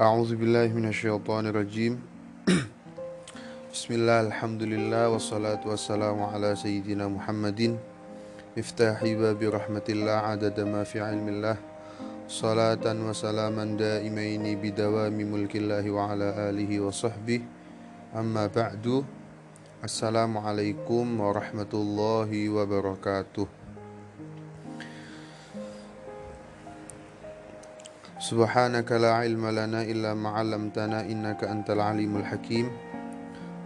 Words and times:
أعوذ 0.00 0.40
بالله 0.40 0.72
من 0.72 0.88
الشيطان 0.88 1.52
الرجيم. 1.52 2.00
بسم 3.76 3.90
الله 4.00 4.32
الحمد 4.32 4.62
لله 4.72 5.12
والصلاة 5.12 5.60
والسلام 5.60 6.16
على 6.24 6.56
سيدنا 6.56 7.04
محمد. 7.04 7.76
مفتاح 8.56 8.96
باب 9.04 9.36
رحمة 9.36 9.86
الله 9.88 10.16
عدد 10.32 10.56
ما 10.64 10.88
في 10.88 11.04
علم 11.04 11.28
الله. 11.28 11.56
صلاة 12.32 12.80
وسلاما 12.80 13.76
دائمين 13.76 14.44
بدوام 14.64 15.12
ملك 15.20 15.52
الله 15.60 15.84
وعلى 15.92 16.28
آله 16.48 16.70
وصحبه. 16.80 17.40
أما 18.16 18.48
بعد 18.56 19.04
السلام 19.84 20.32
عليكم 20.32 21.04
ورحمة 21.20 21.72
الله 21.76 22.30
وبركاته. 22.48 23.59
سبحانك 28.29 28.91
لا 28.91 29.11
علم 29.21 29.43
لنا 29.43 29.81
إلا 29.81 30.13
ما 30.13 30.29
علمتنا 30.29 31.05
إنك 31.05 31.43
أنت 31.43 31.69
العليم 31.69 32.17
الحكيم 32.17 32.67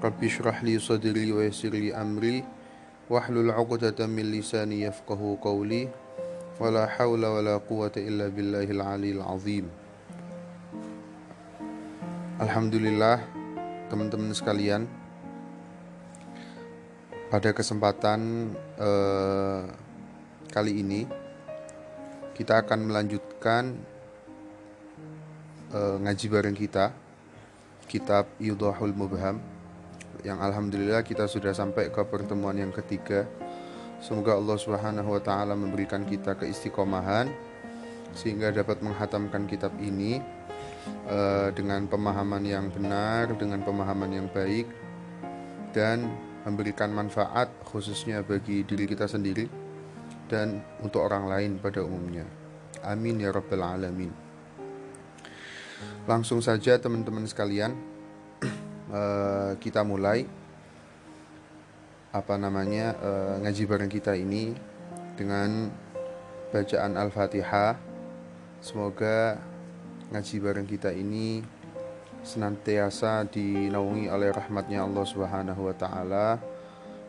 رب 0.04 0.20
اشرح 0.24 0.64
لي 0.64 0.80
صدري 0.80 1.32
ويسر 1.32 1.70
لي 1.70 1.96
أمري 1.96 2.44
واحلل 3.10 3.52
عقدة 3.52 4.08
من 4.08 4.26
لساني 4.32 4.82
يفقه 4.82 5.38
قولي 5.42 5.90
ولا 6.60 6.88
حول 6.88 7.26
ولا 7.26 7.58
قوة 7.58 7.92
إلا 7.98 8.28
بالله 8.28 8.68
العلي 8.72 9.12
العظيم 9.12 9.68
Alhamdulillah 12.40 13.20
teman-teman 13.92 14.32
sekalian 14.32 14.88
pada 17.28 17.52
kesempatan 17.52 18.56
eh, 18.80 19.68
kali 20.48 20.80
ini 20.80 21.04
kita 22.40 22.64
akan 22.64 22.88
melanjutkan 22.88 23.76
uh, 25.75 25.97
ngaji 25.99 26.27
bareng 26.31 26.57
kita 26.57 26.95
kitab 27.91 28.31
Yudhahul 28.39 28.95
Mubham 28.95 29.43
yang 30.23 30.41
alhamdulillah 30.41 31.05
kita 31.05 31.29
sudah 31.29 31.53
sampai 31.53 31.93
ke 31.93 32.01
pertemuan 32.07 32.57
yang 32.57 32.73
ketiga. 32.73 33.29
Semoga 34.01 34.39
Allah 34.39 34.57
Subhanahu 34.57 35.17
wa 35.17 35.21
taala 35.21 35.53
memberikan 35.53 36.07
kita 36.07 36.39
keistiqomahan 36.39 37.29
sehingga 38.15 38.55
dapat 38.55 38.81
menghatamkan 38.81 39.45
kitab 39.51 39.75
ini 39.83 40.23
uh, 41.11 41.51
dengan 41.53 41.85
pemahaman 41.91 42.45
yang 42.47 42.71
benar, 42.71 43.35
dengan 43.37 43.61
pemahaman 43.67 44.11
yang 44.15 44.29
baik 44.31 44.71
dan 45.75 46.09
memberikan 46.47 46.93
manfaat 46.95 47.51
khususnya 47.67 48.23
bagi 48.23 48.63
diri 48.63 48.85
kita 48.87 49.09
sendiri 49.09 49.49
dan 50.29 50.63
untuk 50.81 51.05
orang 51.05 51.29
lain 51.29 51.53
pada 51.61 51.83
umumnya. 51.85 52.25
Amin 52.85 53.21
ya 53.21 53.33
rabbal 53.33 53.65
alamin. 53.65 54.24
Langsung 56.05 56.45
saja 56.45 56.77
teman-teman 56.77 57.25
sekalian 57.25 57.73
eh, 58.93 59.53
kita 59.57 59.81
mulai 59.81 60.29
apa 62.13 62.37
namanya 62.37 62.93
eh, 63.01 63.35
ngaji 63.41 63.63
bareng 63.65 63.89
kita 63.89 64.13
ini 64.13 64.53
dengan 65.17 65.73
bacaan 66.53 67.01
Al-Fatihah. 67.01 67.81
Semoga 68.61 69.41
ngaji 70.13 70.37
bareng 70.45 70.69
kita 70.69 70.93
ini 70.93 71.41
senantiasa 72.21 73.25
dinaungi 73.25 74.13
oleh 74.13 74.29
rahmatnya 74.29 74.85
Allah 74.85 75.05
Subhanahu 75.09 75.73
wa 75.73 75.75
taala. 75.77 76.37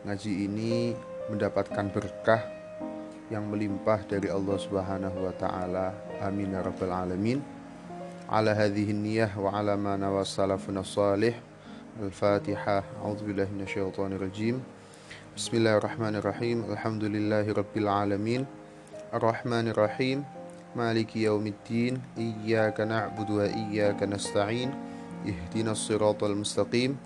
Ngaji 0.08 0.32
ini 0.48 0.96
mendapatkan 1.28 1.84
berkah 1.92 2.42
yang 3.28 3.44
melimpah 3.52 4.08
dari 4.08 4.32
Allah 4.32 4.56
Subhanahu 4.56 5.18
wa 5.20 5.34
taala. 5.36 5.92
Amin 6.24 6.56
ya 6.56 6.64
rabbal 6.64 6.96
alamin. 6.96 7.55
على 8.28 8.50
هذه 8.50 8.90
النية 8.90 9.38
وعلى 9.38 9.76
ما 9.76 9.96
نوى 9.96 10.24
سلفنا 10.24 10.80
الصالح. 10.80 11.40
الفاتحة. 12.02 12.84
أعوذ 13.02 13.20
بالله 13.24 13.48
من 13.54 13.62
الشيطان 13.62 14.12
الرجيم. 14.12 14.62
بسم 15.36 15.56
الله 15.56 15.76
الرحمن 15.78 16.14
الرحيم. 16.16 16.58
الحمد 16.74 17.04
لله 17.04 17.46
رب 17.52 17.74
العالمين. 17.76 18.46
الرحمن 19.14 19.68
الرحيم. 19.68 20.24
مالك 20.76 21.16
يوم 21.16 21.46
الدين. 21.46 22.02
إياك 22.18 22.80
نعبد 22.80 23.30
وإياك 23.30 24.02
نستعين. 24.02 24.70
اهدنا 25.26 25.72
الصراط 25.72 26.24
المستقيم. 26.24 26.98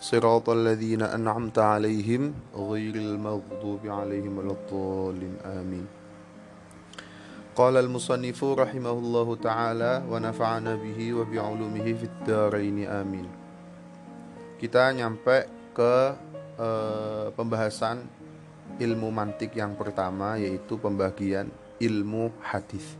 صراط 0.00 0.48
الذين 0.50 1.02
أنعمت 1.02 1.58
عليهم 1.58 2.34
غير 2.54 2.94
المغضوب 2.94 3.82
عليهم 3.86 4.38
ولا 4.38 4.54
الضالين. 4.54 5.34
آمين. 5.44 5.99
Al-musannifu 7.68 8.56
rahimahullahu 8.56 9.36
taala 9.36 10.00
wa 10.08 10.16
nafa'ana 10.16 10.80
bihi 10.80 11.12
wa 11.12 11.28
bi'ulumihi 11.28 11.92
fid 11.92 12.16
dharain 12.24 12.88
amin. 12.88 13.28
Kita 14.56 14.88
nyampe 14.96 15.44
ke 15.76 15.94
uh, 16.56 17.28
pembahasan 17.36 18.08
ilmu 18.80 19.12
mantik 19.12 19.52
yang 19.52 19.76
pertama 19.76 20.40
yaitu 20.40 20.80
pembagian 20.80 21.52
ilmu 21.76 22.32
hadis. 22.40 22.96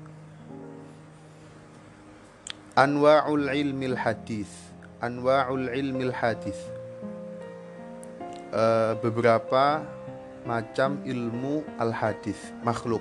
Anwa'ul 2.77 3.49
ilmil 3.57 3.97
hadis. 3.97 4.53
Anwa'ul 5.01 5.73
ilmil 5.73 6.13
hadis. 6.13 6.61
Uh, 8.53 8.93
beberapa 9.01 9.81
macam 10.45 11.01
ilmu 11.09 11.65
al-hadis, 11.81 12.53
makhluk 12.61 13.01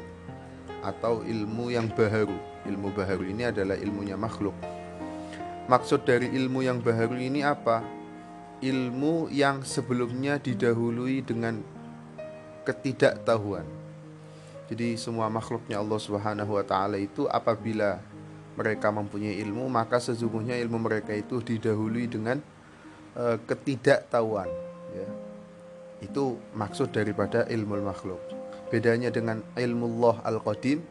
atau 0.83 1.21
ilmu 1.23 1.71
yang 1.71 1.91
baharu. 1.91 2.35
Ilmu 2.67 2.91
baharu 2.95 3.27
ini 3.29 3.47
adalah 3.47 3.75
ilmunya 3.79 4.19
makhluk. 4.19 4.55
Maksud 5.69 6.01
dari 6.03 6.33
ilmu 6.33 6.65
yang 6.65 6.81
baharu 6.81 7.17
ini 7.21 7.45
apa? 7.45 7.85
Ilmu 8.59 9.31
yang 9.31 9.63
sebelumnya 9.63 10.41
didahului 10.41 11.23
dengan 11.23 11.61
ketidaktahuan. 12.67 13.63
Jadi 14.69 14.97
semua 15.01 15.29
makhluknya 15.33 15.81
Allah 15.81 15.97
Subhanahu 15.97 16.57
wa 16.57 16.65
taala 16.65 17.01
itu 17.01 17.25
apabila 17.25 17.97
mereka 18.53 18.91
mempunyai 18.91 19.39
ilmu, 19.41 19.65
maka 19.71 19.97
sesungguhnya 19.97 20.59
ilmu 20.59 20.77
mereka 20.77 21.15
itu 21.15 21.39
didahului 21.39 22.05
dengan 22.11 22.37
uh, 23.15 23.39
ketidaktahuan, 23.47 24.51
ya. 24.93 25.07
Itu 26.03 26.37
maksud 26.55 26.91
daripada 26.91 27.47
ilmu 27.47 27.79
makhluk. 27.81 28.38
Bedanya 28.69 29.09
dengan 29.09 29.41
ilmu 29.57 29.85
Allah 29.97 30.15
al-qadim, 30.29 30.85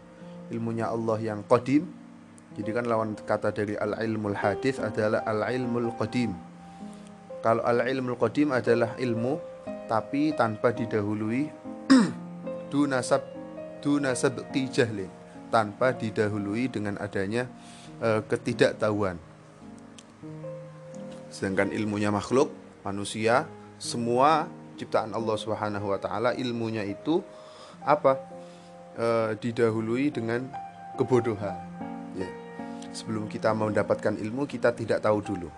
ilmunya 0.51 0.91
Allah 0.91 1.19
yang 1.23 1.47
qadim. 1.47 1.87
Jadi 2.59 2.71
kan 2.75 2.91
lawan 2.91 3.15
kata 3.15 3.55
dari 3.55 3.79
al-ilmul 3.79 4.35
hadis 4.35 4.83
adalah 4.83 5.23
al-ilmul 5.23 5.95
qadim. 5.95 6.35
Kalau 7.39 7.63
al-ilmul 7.63 8.19
qadim 8.19 8.51
adalah 8.51 8.99
ilmu 8.99 9.39
tapi 9.87 10.35
tanpa 10.35 10.75
didahului 10.75 11.47
dunasab 12.75 13.23
dunasab 13.79 14.43
jahlin, 14.75 15.07
tanpa 15.55 15.95
didahului 15.95 16.67
dengan 16.67 16.99
adanya 16.99 17.47
uh, 18.03 18.21
ketidaktahuan. 18.27 19.17
Sedangkan 21.31 21.71
ilmunya 21.71 22.11
makhluk, 22.11 22.51
manusia, 22.83 23.47
semua 23.79 24.51
ciptaan 24.75 25.15
Allah 25.15 25.37
Subhanahu 25.39 25.95
wa 25.95 25.99
taala 26.03 26.35
ilmunya 26.35 26.83
itu 26.83 27.23
apa? 27.89 28.21
E, 28.93 29.07
didahului 29.41 30.13
dengan 30.13 30.45
kebodohan. 31.01 31.57
Ya. 32.13 32.29
Sebelum 32.93 33.25
kita 33.33 33.57
mendapatkan 33.57 34.13
ilmu 34.21 34.45
kita 34.45 34.77
tidak 34.77 35.01
tahu 35.01 35.25
dulu. 35.25 35.49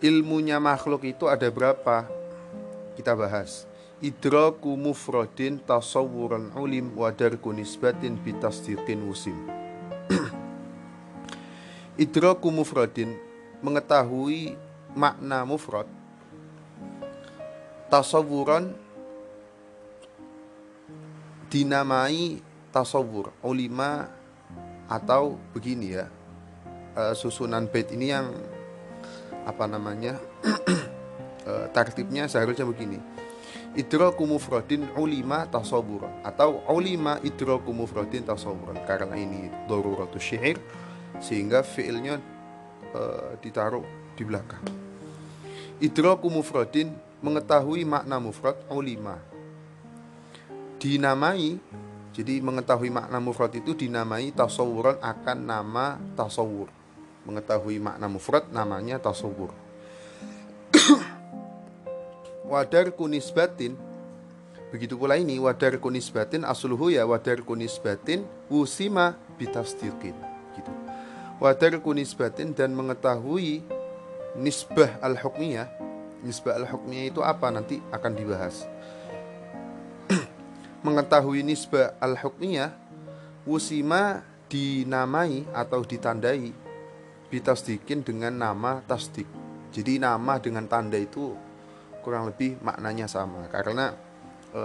Ilmunya 0.00 0.56
makhluk 0.56 1.04
itu 1.04 1.28
ada 1.28 1.44
berapa? 1.52 2.08
Kita 2.96 3.12
bahas. 3.12 3.68
Idraku 3.98 4.78
mufradin 4.78 5.58
tasawuran 5.58 6.54
ulim 6.54 6.94
wadarku 6.94 7.50
nisbatin 7.50 8.14
bitasdiqin 8.16 9.02
wusim. 9.04 9.34
Idraku 12.04 12.54
mufradin 12.54 13.18
mengetahui 13.58 14.54
makna 14.94 15.42
mufrad 15.42 15.90
tasawuran 17.88 18.76
dinamai 21.48 22.44
tasawur 22.70 23.32
ulima 23.40 24.08
atau 24.88 25.40
begini 25.52 25.96
ya. 25.96 26.06
Uh, 26.98 27.14
susunan 27.14 27.68
bait 27.70 27.86
ini 27.94 28.10
yang 28.10 28.34
apa 29.46 29.64
namanya 29.70 30.18
uh, 31.46 31.66
tertibnya 31.76 32.28
seharusnya 32.28 32.68
begini. 32.68 33.00
Idraku 33.76 34.24
mufradin 34.24 34.88
ulima 34.96 35.46
tasawur 35.46 36.08
atau 36.24 36.64
ulima 36.72 37.20
idraku 37.22 37.70
mufradin 37.70 38.24
tasawur 38.26 38.74
karena 38.88 39.14
ini 39.14 39.52
daruratus 39.68 40.24
syair 40.24 40.58
sehingga 41.22 41.62
fiilnya 41.62 42.18
uh, 42.96 43.38
ditaruh 43.38 43.84
di 44.18 44.22
belakang. 44.26 44.64
Idraku 45.78 46.26
mufradin 46.26 46.90
mengetahui 47.22 47.86
makna 47.86 48.18
mufrad 48.18 48.58
ulima 48.66 49.27
dinamai. 50.78 51.58
Jadi 52.18 52.42
mengetahui 52.42 52.90
makna 52.90 53.22
mufrad 53.22 53.54
itu 53.54 53.78
dinamai 53.78 54.34
tasawuran 54.34 54.98
akan 54.98 55.38
nama 55.38 56.02
tasawur. 56.18 56.66
Mengetahui 57.22 57.78
makna 57.78 58.10
mufrad 58.10 58.50
namanya 58.50 58.98
tasawur. 58.98 59.54
Wadar 62.50 62.90
kunisbatin 62.90 63.76
begitu 64.68 65.00
pula 65.00 65.16
ini 65.16 65.40
wadar 65.40 65.80
kunisbatin 65.80 66.44
asluhu 66.44 66.92
ya 66.92 67.08
wadar 67.08 67.40
kunisbatin 67.40 68.28
wusima 68.52 69.16
bitasdiqin 69.40 70.12
gitu. 70.52 70.72
Wadar 71.40 71.80
kunisbatin 71.80 72.52
dan 72.52 72.74
mengetahui 72.76 73.62
nisbah 74.36 74.98
al-hukmiyah. 75.00 75.70
Nisbah 76.20 76.58
al-hukmiyah 76.58 77.14
itu 77.14 77.20
apa? 77.22 77.48
Nanti 77.48 77.78
akan 77.94 78.12
dibahas 78.12 78.66
mengetahui 80.88 81.44
nisbah 81.44 81.94
al-hukmiyah 82.00 82.72
wusima 83.44 84.24
dinamai 84.48 85.44
atau 85.52 85.84
ditandai 85.84 86.50
bitasdikin 87.28 88.00
dengan 88.00 88.32
nama 88.32 88.80
tasdik. 88.88 89.28
Jadi 89.68 90.00
nama 90.00 90.40
dengan 90.40 90.64
tanda 90.64 90.96
itu 90.96 91.36
kurang 92.00 92.32
lebih 92.32 92.56
maknanya 92.64 93.04
sama. 93.04 93.44
Karena 93.52 93.92
e, 94.48 94.62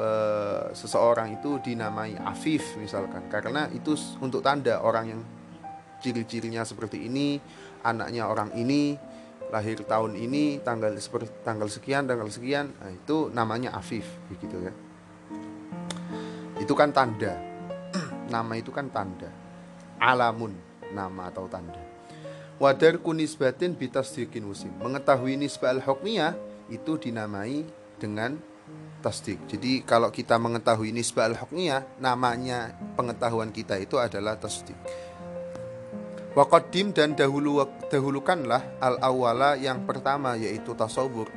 seseorang 0.72 1.36
itu 1.44 1.60
dinamai 1.60 2.16
Afif 2.16 2.80
misalkan. 2.80 3.28
Karena 3.28 3.68
itu 3.76 4.00
untuk 4.24 4.40
tanda 4.40 4.80
orang 4.80 5.06
yang 5.12 5.22
ciri-cirinya 6.04 6.68
seperti 6.68 7.08
ini 7.08 7.40
anaknya 7.84 8.28
orang 8.28 8.52
ini 8.56 9.00
lahir 9.52 9.80
tahun 9.88 10.20
ini 10.20 10.60
tanggal 10.60 10.92
seperti 11.00 11.32
tanggal 11.48 11.72
sekian 11.72 12.04
tanggal 12.04 12.28
sekian 12.28 12.76
nah, 12.76 12.92
itu 12.92 13.32
namanya 13.32 13.72
Afif 13.72 14.04
begitu 14.28 14.68
ya 14.68 14.74
itu 16.64 16.72
kan 16.72 16.96
tanda 16.96 17.36
nama 18.32 18.56
itu 18.56 18.72
kan 18.72 18.88
tanda 18.88 19.28
alamun 20.00 20.56
nama 20.96 21.28
atau 21.28 21.52
tanda 21.52 21.80
wadar 22.56 23.04
kunisbatin 23.04 23.76
bitasdiqin 23.76 24.48
musim 24.48 24.72
mengetahui 24.80 25.36
nisbah 25.36 25.76
al-hukmiyah 25.76 26.40
itu 26.72 26.96
dinamai 26.96 27.68
dengan 28.00 28.40
tasdik. 29.04 29.44
Jadi 29.52 29.84
kalau 29.84 30.08
kita 30.08 30.40
mengetahui 30.40 30.96
nisbah 30.96 31.28
al-hukmiyah, 31.28 32.00
namanya 32.00 32.72
pengetahuan 32.96 33.52
kita 33.52 33.76
itu 33.76 34.00
adalah 34.00 34.40
tasdik. 34.40 34.80
Waqaddim 36.34 36.96
dan 36.96 37.14
dahulu 37.14 37.62
dahulukanlah 37.92 38.82
al-awwala 38.82 39.54
yang 39.60 39.86
pertama 39.86 40.34
yaitu 40.34 40.74
tasawur 40.74 41.30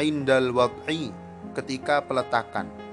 indal 0.00 0.50
wad'i 0.50 1.14
ketika 1.54 2.02
peletakan. 2.02 2.83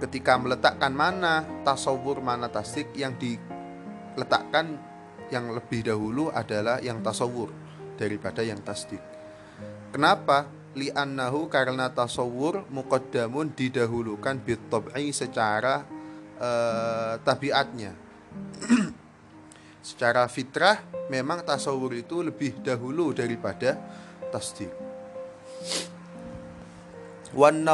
Ketika 0.00 0.40
meletakkan 0.40 0.96
mana 0.96 1.44
tasawur 1.60 2.24
mana 2.24 2.48
tasdik 2.48 2.88
yang 2.96 3.20
diletakkan 3.20 4.80
yang 5.28 5.52
lebih 5.52 5.84
dahulu 5.84 6.32
adalah 6.32 6.80
yang 6.80 7.04
tasawur 7.04 7.52
daripada 8.00 8.40
yang 8.40 8.58
tasdik. 8.64 9.00
Kenapa? 9.92 10.60
li'annahu 10.70 11.50
karena 11.50 11.90
tasawur 11.90 12.62
muqaddamun 12.70 13.50
didahulukan 13.58 14.38
bitab'i 14.38 15.10
secara 15.10 15.82
uh, 16.38 17.18
tabiatnya 17.26 17.90
secara 19.88 20.30
fitrah 20.30 20.78
memang 21.10 21.42
tasawur 21.42 21.90
itu 21.98 22.22
lebih 22.22 22.62
dahulu 22.62 23.10
daripada 23.10 23.82
tasdik 24.30 24.70
wan 27.34 27.66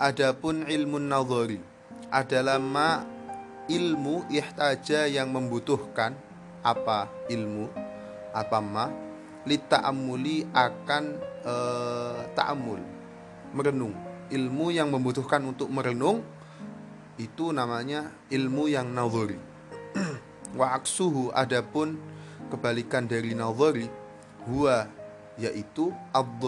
adapun 0.00 0.64
ilmu 0.64 0.96
nadhari 0.96 1.60
adalah 2.08 2.56
ma 2.56 3.04
ilmu 3.68 4.24
ihtaja 4.32 5.06
yang 5.06 5.28
membutuhkan. 5.30 6.16
Apa 6.60 7.08
ilmu? 7.28 7.72
Apa 8.32 8.60
ma? 8.60 8.88
Lita'amuli 9.48 10.44
akan 10.52 11.04
e, 11.44 11.54
ta'amul 12.36 12.80
merenung. 13.56 13.96
Ilmu 14.28 14.66
yang 14.68 14.92
membutuhkan 14.92 15.40
untuk 15.44 15.72
merenung 15.72 16.20
itu 17.20 17.52
namanya 17.52 18.08
ilmu 18.32 18.64
yang 18.72 18.88
nazari 18.96 19.36
wa 20.58 20.72
aksuhu 20.72 21.28
adapun 21.36 22.00
kebalikan 22.48 23.04
dari 23.04 23.36
nazari 23.36 23.92
huwa 24.48 24.88
yaitu 25.36 25.92
ad 26.16 26.40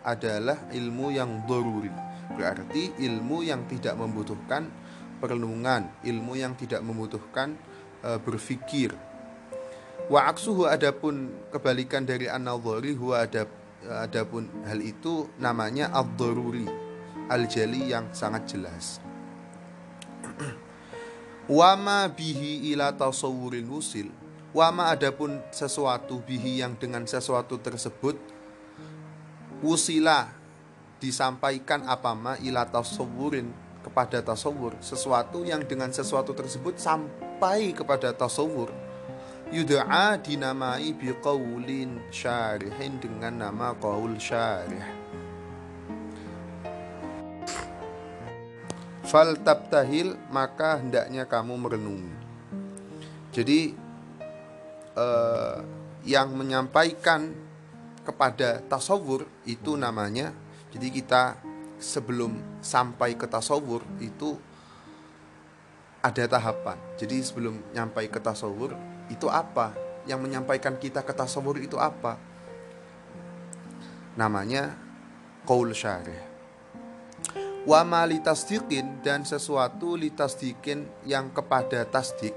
adalah 0.00 0.58
ilmu 0.72 1.12
yang 1.12 1.44
daruri 1.44 1.92
berarti 2.34 2.94
ilmu 3.00 3.42
yang 3.42 3.66
tidak 3.66 3.98
membutuhkan 3.98 4.70
perenungan 5.20 5.90
ilmu 6.06 6.38
yang 6.38 6.56
tidak 6.56 6.80
membutuhkan 6.80 7.54
e, 8.00 8.16
berfikir 8.22 8.96
Wa 10.10 10.26
aksuhu 10.26 10.66
adapun 10.66 11.30
kebalikan 11.54 12.02
dari 12.02 12.26
an-nadhari 12.26 12.98
huwa 12.98 13.22
adab 13.22 13.46
adapun 13.86 14.50
hal 14.66 14.82
itu 14.82 15.30
namanya 15.38 15.86
ad-daruri 15.94 16.66
al-jali 17.30 17.94
yang 17.94 18.10
sangat 18.10 18.42
jelas. 18.50 18.98
Wama 21.46 22.10
bihi 22.10 22.74
ila 22.74 22.90
tasawurin 22.90 23.70
wusil 23.70 24.10
Wama 24.50 24.90
adapun 24.90 25.38
sesuatu 25.54 26.18
bihi 26.26 26.58
yang 26.58 26.74
dengan 26.74 27.06
sesuatu 27.06 27.62
tersebut 27.62 28.18
Wusila 29.62 30.39
disampaikan 31.00 31.88
apa 31.88 32.12
ma 32.12 32.36
ila 32.44 32.68
tasawurin 32.68 33.48
kepada 33.80 34.20
tasawur. 34.20 34.76
Sesuatu 34.84 35.42
yang 35.42 35.64
dengan 35.64 35.88
sesuatu 35.90 36.36
tersebut 36.36 36.76
sampai 36.76 37.72
kepada 37.72 38.12
tasawur. 38.12 38.68
Yud'a 39.50 40.14
dinamai 40.20 40.94
biqaulin 40.94 41.98
syarihin 42.14 43.02
dengan 43.02 43.50
nama 43.50 43.74
qaul 43.74 44.14
syarih. 44.20 44.84
Fal 49.02 49.34
tabtahil 49.42 50.14
maka 50.30 50.78
hendaknya 50.78 51.26
kamu 51.26 51.58
merenungi. 51.58 52.14
Jadi 53.34 53.74
eh, 54.94 55.56
yang 56.06 56.30
menyampaikan 56.30 57.34
kepada 58.06 58.62
tasawur 58.70 59.26
itu 59.50 59.74
namanya 59.74 60.30
jadi 60.70 60.86
kita 60.90 61.22
sebelum 61.80 62.60
sampai 62.60 63.16
ke 63.16 63.24
tasawur 63.24 63.82
itu 63.98 64.36
ada 66.00 66.24
tahapan 66.24 66.78
jadi 66.96 67.20
sebelum 67.20 67.60
nyampai 67.72 68.08
ke 68.08 68.20
tasawur 68.20 68.72
itu 69.10 69.26
apa? 69.26 69.74
Yang 70.06 70.20
menyampaikan 70.22 70.78
kita 70.78 71.02
ke 71.02 71.12
tasawur 71.12 71.58
itu 71.58 71.76
apa? 71.76 72.16
Namanya 74.14 74.78
qaul 75.44 75.74
syarih. 75.74 76.30
Wa 77.68 77.84
ma 77.84 78.08
dan 79.04 79.20
sesuatu 79.28 79.92
litasdiqin 79.98 80.88
yang 81.04 81.28
kepada 81.28 81.84
tasdik 81.84 82.32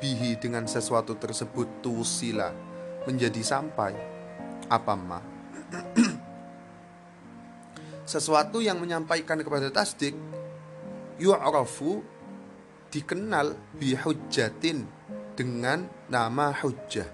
bihi 0.00 0.40
dengan 0.40 0.64
sesuatu 0.64 1.12
tersebut 1.12 1.84
tusila 1.84 2.56
menjadi 3.04 3.44
sampai 3.44 3.92
apa 4.72 4.94
ma 4.96 5.20
sesuatu 8.06 8.62
yang 8.62 8.78
menyampaikan 8.78 9.42
kepada 9.42 9.68
tasdik 9.74 10.14
yu'rafu 11.18 12.00
dikenal 12.94 13.58
bihujjatin 13.76 14.86
dengan 15.34 15.84
nama 16.08 16.54
hujjah 16.54 17.04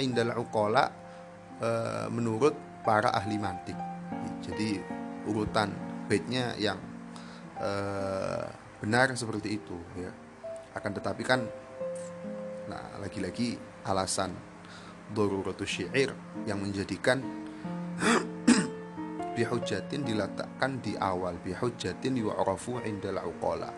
indal 0.00 0.34
uqala 0.40 0.88
e, 1.60 1.68
menurut 2.10 2.82
para 2.82 3.12
ahli 3.12 3.36
mantik. 3.36 3.76
Jadi 4.42 4.80
urutan 5.28 5.68
baitnya 6.08 6.56
yang 6.56 6.80
e, 7.60 7.70
benar 8.80 9.12
seperti 9.14 9.60
itu 9.60 9.76
ya. 10.00 10.10
Akan 10.74 10.96
tetapi 10.96 11.22
kan 11.22 11.44
nah 12.68 12.98
lagi-lagi 13.00 13.56
alasan 13.84 14.32
daruratu 15.12 15.64
syair 15.64 16.12
yang 16.44 16.60
menjadikan 16.60 17.20
bihujjatin 19.38 20.02
diletakkan 20.02 20.82
di 20.82 20.98
awal 20.98 21.38
bihujjatin 21.38 22.18
yu'rafu 22.18 22.82
indal 22.82 23.22
uqala 23.22 23.70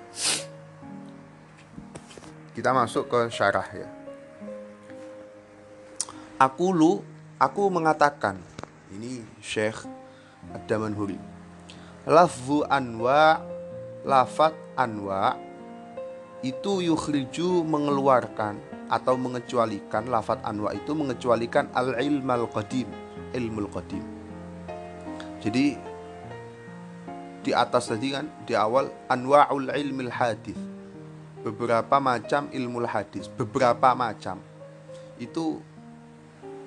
kita 2.51 2.75
masuk 2.75 3.07
ke 3.09 3.21
syarah 3.31 3.69
ya. 3.73 3.89
Aku 6.37 6.77
lu, 6.77 7.01
aku 7.39 7.73
mengatakan. 7.73 8.37
Ini 8.91 9.23
Syekh 9.39 9.87
Ad-Damanhuri. 10.51 11.17
Lafzu 12.11 12.67
anwa, 12.67 13.39
lafat 14.03 14.53
anwa 14.75 15.39
itu 16.45 16.85
yukhriju 16.85 17.63
mengeluarkan 17.65 18.61
atau 18.93 19.15
mengecualikan 19.15 20.11
lafat 20.13 20.43
anwa 20.43 20.77
itu 20.77 20.93
mengecualikan 20.93 21.71
al 21.73 21.97
ilmal 21.97 22.45
qadim 22.51 22.93
ilmul 23.37 23.73
qadim 23.73 24.20
jadi 25.41 25.77
di 27.41 27.53
atas 27.57 27.89
tadi 27.89 28.13
kan 28.13 28.29
di 28.45 28.53
awal 28.53 28.93
anwa'ul 29.09 29.73
ilmil 29.73 30.13
hadith 30.13 30.61
beberapa 31.41 31.97
macam 31.97 32.53
ilmu 32.53 32.85
hadis 32.85 33.33
beberapa 33.33 33.97
macam 33.97 34.37
itu 35.17 35.61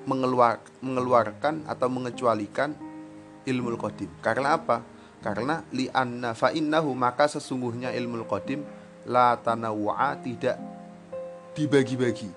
mengeluar, 0.06 0.60
mengeluarkan 0.84 1.64
atau 1.66 1.88
mengecualikan 1.88 2.76
ilmu 3.48 3.76
qadim. 3.80 4.12
Karena 4.20 4.60
apa? 4.60 4.84
Karena 5.24 5.64
li'anna 5.72 6.36
fa 6.36 6.52
innahu 6.52 6.92
maka 6.92 7.32
sesungguhnya 7.32 7.96
ilmu 7.96 8.28
qadim 8.28 8.64
la 9.08 9.40
tanawwa 9.40 10.16
tidak 10.20 10.60
dibagi-bagi, 11.56 12.32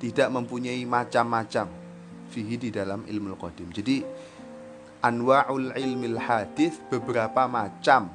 tidak 0.00 0.28
mempunyai 0.32 0.80
macam-macam 0.88 1.68
fihi 2.32 2.56
di 2.56 2.70
dalam 2.72 3.04
ilmu 3.04 3.36
qadim. 3.36 3.68
Jadi 3.68 3.96
anwa'ul 5.02 5.74
ilmil 5.74 6.16
hadis 6.16 6.78
beberapa 6.88 7.50
macam. 7.50 8.08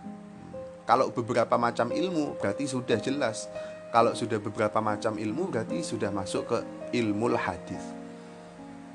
Kalau 0.88 1.12
beberapa 1.12 1.60
macam 1.60 1.92
ilmu 1.92 2.40
berarti 2.40 2.64
sudah 2.64 2.98
jelas. 3.04 3.52
Kalau 3.92 4.16
sudah 4.16 4.40
beberapa 4.40 4.80
macam 4.80 5.20
ilmu 5.20 5.52
berarti 5.52 5.84
sudah 5.84 6.12
masuk 6.12 6.44
ke 6.48 6.58
ilmu 6.96 7.36
hadis. 7.36 7.84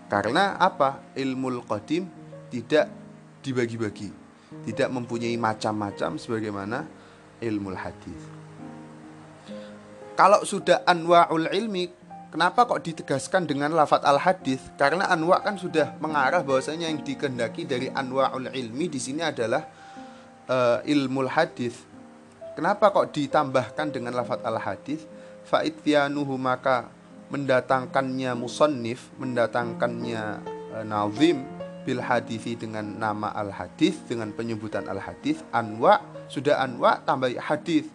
Karena 0.08 0.56
apa? 0.60 1.00
Ilmu 1.16 1.64
qadim 1.64 2.04
tidak 2.52 2.88
dibagi-bagi, 3.40 4.12
tidak 4.68 4.88
mempunyai 4.92 5.36
macam-macam 5.40 6.20
sebagaimana 6.20 6.84
ilmu 7.40 7.72
hadis. 7.72 8.20
Kalau 10.12 10.44
sudah 10.44 10.84
anwa'ul 10.84 11.48
ilmi, 11.48 11.88
kenapa 12.32 12.64
kok 12.64 12.80
ditegaskan 12.80 13.44
dengan 13.44 13.76
lafat 13.76 14.02
al 14.08 14.16
hadis? 14.16 14.64
Karena 14.80 15.12
anwa 15.12 15.36
kan 15.44 15.60
sudah 15.60 15.94
mengarah 16.00 16.40
bahwasanya 16.40 16.88
yang 16.88 17.04
dikehendaki 17.04 17.68
dari 17.68 17.92
anwa'ul 17.92 18.48
ilmi 18.48 18.88
di 18.88 18.96
sini 18.96 19.20
adalah 19.20 19.68
uh, 20.48 20.80
ilmu 20.82 21.28
hadis. 21.28 21.76
Kenapa 22.56 22.88
kok 22.88 23.12
ditambahkan 23.12 23.92
dengan 23.92 24.16
lafat 24.16 24.40
al 24.48 24.56
hadis? 24.56 25.04
Fa'ityanuhu 25.44 26.40
maka 26.40 26.88
mendatangkannya 27.28 28.32
musannif, 28.32 29.12
mendatangkannya 29.20 30.22
uh, 30.72 30.84
nazim 30.88 31.44
bil 31.82 32.00
hadisi 32.00 32.54
dengan 32.54 32.96
nama 32.96 33.34
al 33.34 33.50
hadis 33.50 33.98
dengan 34.06 34.30
penyebutan 34.30 34.86
al 34.86 35.02
hadis 35.02 35.42
anwa 35.50 35.98
sudah 36.30 36.62
anwa 36.62 37.02
tambah 37.02 37.34
hadis 37.42 37.90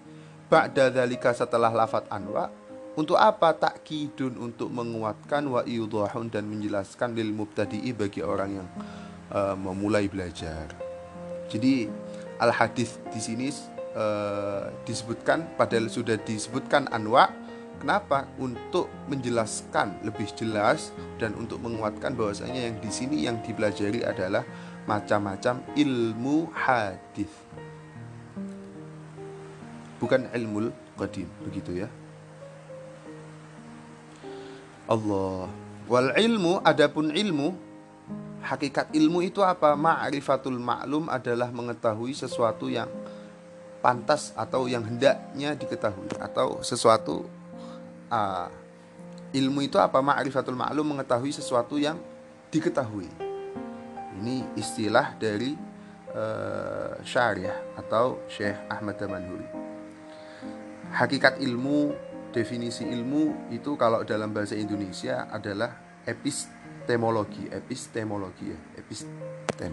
ba'da 0.51 0.91
dzalika 0.91 1.31
setelah 1.31 1.71
lafat 1.71 2.03
anwa 2.11 2.51
untuk 2.97 3.15
apa 3.15 3.53
takkidun 3.53 4.41
untuk 4.41 4.73
menguatkan 4.73 5.45
wa 5.45 5.61
yudhahun 5.61 6.33
dan 6.33 6.49
menjelaskan 6.49 7.13
lil 7.13 7.29
mubtadi'i 7.29 7.93
bagi 7.93 8.25
orang 8.25 8.59
yang 8.59 8.67
uh, 9.29 9.53
memulai 9.53 10.09
belajar. 10.09 10.73
Jadi 11.47 11.85
al 12.41 12.51
hadis 12.51 12.97
di 13.13 13.21
sini 13.21 13.47
uh, 13.93 14.73
disebutkan 14.83 15.55
padahal 15.55 15.87
sudah 15.87 16.17
disebutkan 16.17 16.89
anwa 16.89 17.29
Kenapa? 17.77 18.25
Untuk 18.41 18.89
menjelaskan 19.05 20.01
lebih 20.01 20.25
jelas 20.33 20.89
dan 21.21 21.37
untuk 21.37 21.61
menguatkan 21.61 22.17
bahwasanya 22.17 22.73
yang 22.73 22.77
di 22.81 22.89
sini 22.89 23.29
yang 23.29 23.37
dipelajari 23.45 24.01
adalah 24.01 24.41
macam-macam 24.89 25.61
ilmu 25.77 26.49
hadis. 26.57 27.29
Bukan 30.01 30.25
ilmu 30.33 30.73
qadim, 30.97 31.29
begitu 31.45 31.85
ya. 31.85 31.87
Allah. 34.87 35.51
Wal 35.87 36.11
ilmu 36.15 36.59
adapun 36.63 37.11
ilmu 37.11 37.55
hakikat 38.43 38.91
ilmu 38.95 39.23
itu 39.23 39.43
apa? 39.43 39.75
Ma'rifatul 39.75 40.59
ma'lum 40.59 41.11
adalah 41.11 41.51
mengetahui 41.51 42.15
sesuatu 42.15 42.71
yang 42.71 42.87
pantas 43.83 44.33
atau 44.33 44.65
yang 44.65 44.83
hendaknya 44.83 45.53
diketahui 45.53 46.11
atau 46.19 46.59
sesuatu 46.65 47.23
uh, 48.09 48.49
ilmu 49.31 49.63
itu 49.63 49.77
apa 49.77 49.99
ma'rifatul 50.01 50.57
ma'lum 50.57 50.97
mengetahui 50.97 51.31
sesuatu 51.31 51.77
yang 51.77 51.99
diketahui 52.49 53.07
ini 54.17 54.41
istilah 54.57 55.13
dari 55.19 55.53
uh, 56.15 56.97
syariah 57.05 57.55
atau 57.77 58.23
Syekh 58.31 58.57
Ahmad 58.71 58.97
Damanhuri 58.97 59.45
hakikat 60.95 61.37
ilmu 61.43 61.93
definisi 62.31 62.85
ilmu 62.85 63.51
itu 63.53 63.75
kalau 63.79 64.03
dalam 64.03 64.31
bahasa 64.31 64.53
Indonesia 64.53 65.27
adalah 65.31 66.01
epistemologi 66.07 67.49
epistemologi 67.51 68.45
ya 68.51 68.59
epistem 68.79 69.71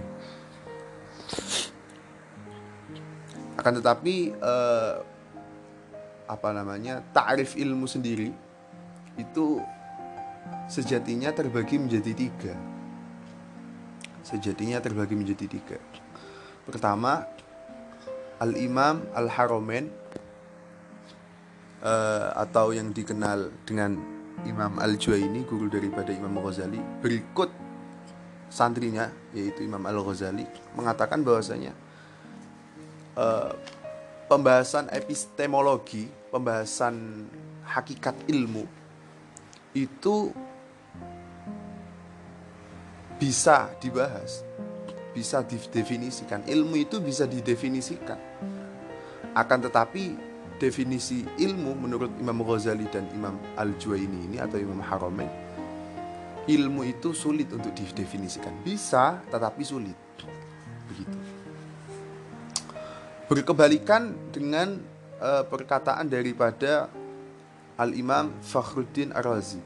akan 3.54 3.72
tetapi 3.78 4.34
uh, 4.42 4.94
apa 6.24 6.48
namanya 6.56 7.04
takrif 7.12 7.54
ilmu 7.54 7.84
sendiri 7.84 8.32
itu 9.14 9.60
sejatinya 10.66 11.30
terbagi 11.30 11.76
menjadi 11.78 12.12
tiga. 12.16 12.54
Sejatinya 14.24 14.80
terbagi 14.80 15.14
menjadi 15.14 15.46
tiga. 15.46 15.78
Pertama 16.64 17.28
al 18.40 18.56
imam 18.56 19.04
al 19.12 19.28
haromen 19.28 19.92
uh, 21.84 22.32
atau 22.34 22.72
yang 22.72 22.90
dikenal 22.90 23.52
dengan 23.68 24.00
imam 24.48 24.80
al 24.82 24.98
juwaini 24.98 25.46
guru 25.46 25.70
daripada 25.70 26.10
imam 26.10 26.34
ghazali 26.42 26.80
berikut 26.98 27.52
santrinya 28.50 29.12
yaitu 29.30 29.62
imam 29.62 29.84
al 29.86 30.02
ghazali 30.02 30.48
mengatakan 30.74 31.22
bahwasanya 31.22 31.70
uh, 33.14 33.54
pembahasan 34.26 34.88
epistemologi, 34.90 36.08
pembahasan 36.32 37.26
hakikat 37.64 38.16
ilmu 38.28 38.64
itu 39.74 40.30
bisa 43.18 43.72
dibahas, 43.78 44.42
bisa 45.14 45.42
didefinisikan. 45.42 46.44
Ilmu 46.46 46.74
itu 46.78 46.98
bisa 46.98 47.30
didefinisikan. 47.30 48.18
Akan 49.34 49.58
tetapi 49.62 50.33
definisi 50.58 51.26
ilmu 51.38 51.74
menurut 51.74 52.10
Imam 52.18 52.40
Ghazali 52.46 52.86
dan 52.88 53.10
Imam 53.12 53.34
Al-Juwaini 53.58 54.30
ini 54.30 54.36
atau 54.38 54.58
Imam 54.58 54.78
Haramain 54.80 55.30
ilmu 56.44 56.84
itu 56.84 57.16
sulit 57.16 57.48
untuk 57.56 57.72
didefinisikan. 57.72 58.52
Bisa, 58.60 59.24
tetapi 59.32 59.64
sulit. 59.64 59.96
Begitu 60.92 61.16
berkebalikan 63.28 64.12
dengan 64.28 64.80
uh, 65.20 65.44
perkataan 65.48 66.08
daripada 66.08 66.92
Al-Imam 67.80 68.30
Fakhruddin 68.44 69.10
Ar-Razi. 69.10 69.60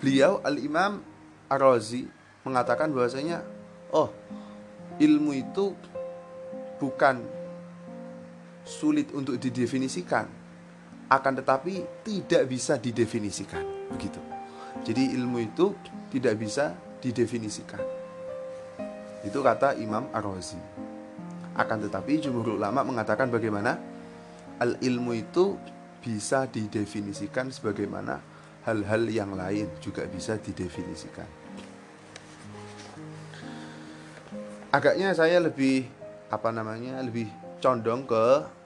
Beliau 0.00 0.40
Al-Imam 0.42 1.02
Ar-Razi 1.46 2.08
mengatakan 2.42 2.90
bahwasanya 2.90 3.44
oh, 3.92 4.08
ilmu 4.98 5.36
itu 5.36 5.76
bukan 6.80 7.22
sulit 8.68 9.08
untuk 9.16 9.40
didefinisikan, 9.40 10.28
akan 11.08 11.32
tetapi 11.40 12.04
tidak 12.04 12.44
bisa 12.44 12.76
didefinisikan, 12.76 13.64
begitu. 13.96 14.20
Jadi 14.84 15.16
ilmu 15.16 15.40
itu 15.40 15.72
tidak 16.12 16.36
bisa 16.36 16.76
didefinisikan. 17.00 17.80
Itu 19.24 19.40
kata 19.40 19.80
Imam 19.80 20.12
Ar-Razi. 20.12 20.60
Akan 21.56 21.80
tetapi 21.80 22.20
jumhur 22.20 22.60
ulama 22.60 22.84
mengatakan 22.84 23.32
bagaimana 23.32 23.80
al 24.60 24.78
ilmu 24.78 25.16
itu 25.16 25.58
bisa 25.98 26.46
didefinisikan 26.46 27.50
sebagaimana 27.50 28.22
hal-hal 28.62 29.02
yang 29.10 29.34
lain 29.34 29.66
juga 29.82 30.06
bisa 30.06 30.38
didefinisikan. 30.38 31.26
Agaknya 34.68 35.16
saya 35.16 35.40
lebih 35.40 35.88
apa 36.28 36.52
namanya 36.52 37.00
lebih 37.00 37.26
condong 37.58 38.04
ke 38.04 38.57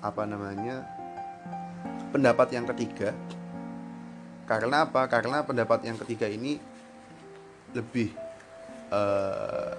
apa 0.00 0.24
namanya 0.24 0.84
pendapat 2.10 2.48
yang 2.56 2.66
ketiga. 2.74 3.14
Karena 4.48 4.88
apa? 4.88 5.06
Karena 5.06 5.46
pendapat 5.46 5.86
yang 5.86 5.96
ketiga 6.02 6.26
ini 6.26 6.58
lebih 7.70 8.10
uh, 8.90 9.72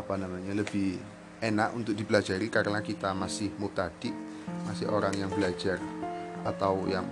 apa 0.00 0.14
namanya 0.16 0.56
lebih 0.56 0.96
enak 1.44 1.76
untuk 1.76 1.92
dipelajari 1.92 2.48
karena 2.48 2.80
kita 2.80 3.12
masih 3.12 3.52
mutadi 3.60 4.12
masih 4.64 4.88
orang 4.88 5.12
yang 5.12 5.28
belajar 5.28 5.76
atau 6.40 6.88
yang 6.88 7.04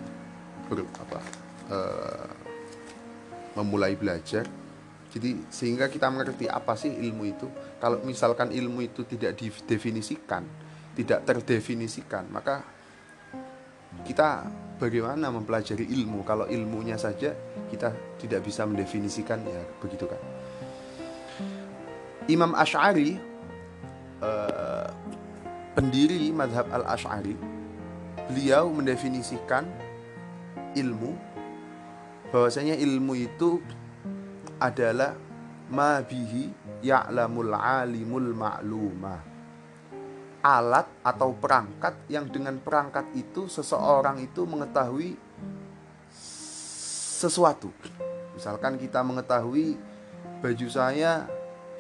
ber, 0.73 0.89
apa 0.89 1.21
uh, 1.69 2.29
memulai 3.61 3.93
belajar. 3.93 4.49
Jadi 5.09 5.41
sehingga 5.53 5.89
kita 5.89 6.09
mengerti 6.09 6.49
apa 6.49 6.77
sih 6.77 6.93
ilmu 6.93 7.25
itu. 7.29 7.49
Kalau 7.81 8.01
misalkan 8.05 8.53
ilmu 8.53 8.85
itu 8.85 9.05
tidak 9.05 9.37
didefinisikan 9.37 10.45
tidak 10.99 11.23
terdefinisikan 11.23 12.27
maka 12.35 12.67
kita 14.03 14.47
bagaimana 14.79 15.31
mempelajari 15.31 15.87
ilmu? 15.91 16.23
Kalau 16.23 16.47
ilmunya 16.51 16.99
saja 16.99 17.35
kita 17.71 17.95
tidak 18.19 18.43
bisa 18.47 18.67
mendefinisikan 18.67 19.43
ya 19.47 19.63
begitu 19.79 20.11
kan 20.11 20.21
Imam 22.29 22.53
Ash'ari 22.53 23.17
uh, 24.21 24.87
pendiri 25.73 26.35
madhab 26.35 26.69
al-Ash'ari 26.69 27.39
beliau 28.29 28.69
mendefinisikan 28.69 29.65
ilmu 30.77 31.17
bahwasanya 32.29 32.77
ilmu 32.77 33.17
itu 33.17 33.63
adalah 34.61 35.17
ma 35.73 36.05
bihi 36.05 36.53
ya'lamul 36.85 37.55
alimul 37.57 38.37
ma'lumah 38.37 39.28
alat 40.49 40.89
atau 41.05 41.37
perangkat 41.37 42.09
yang 42.09 42.25
dengan 42.33 42.57
perangkat 42.57 43.05
itu 43.13 43.53
seseorang 43.53 44.17
itu 44.25 44.49
mengetahui 44.49 45.21
sesuatu. 47.21 47.69
Misalkan 48.33 48.81
kita 48.81 49.05
mengetahui 49.05 49.77
baju 50.41 50.69
saya 50.73 51.29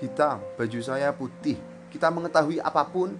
hitam 0.03 0.43
baju 0.59 0.79
saya 0.83 1.15
putih 1.15 1.59
kita 1.89 2.11
mengetahui 2.13 2.61
apa 2.61 2.83
pun 2.87 3.15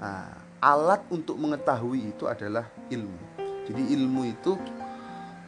nah, 0.00 0.34
alat 0.58 1.04
untuk 1.12 1.38
mengetahui 1.38 2.10
itu 2.10 2.26
adalah 2.26 2.66
ilmu. 2.90 3.38
Jadi 3.68 3.82
ilmu 3.94 4.22
itu 4.26 4.56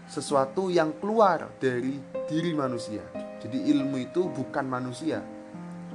sesuatu 0.06 0.68
yang 0.68 0.94
keluar 1.00 1.50
dari 1.58 1.98
diri 2.28 2.52
manusia. 2.54 3.02
Jadi 3.40 3.72
ilmu 3.72 3.96
itu 3.96 4.28
bukan 4.28 4.68
manusia, 4.68 5.24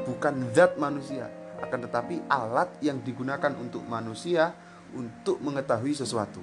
bukan 0.04 0.50
zat 0.52 0.82
manusia, 0.82 1.30
akan 1.66 1.80
tetapi 1.90 2.16
alat 2.30 2.70
yang 2.80 3.02
digunakan 3.02 3.52
untuk 3.58 3.84
manusia 3.86 4.54
untuk 4.94 5.42
mengetahui 5.42 5.98
sesuatu. 5.98 6.40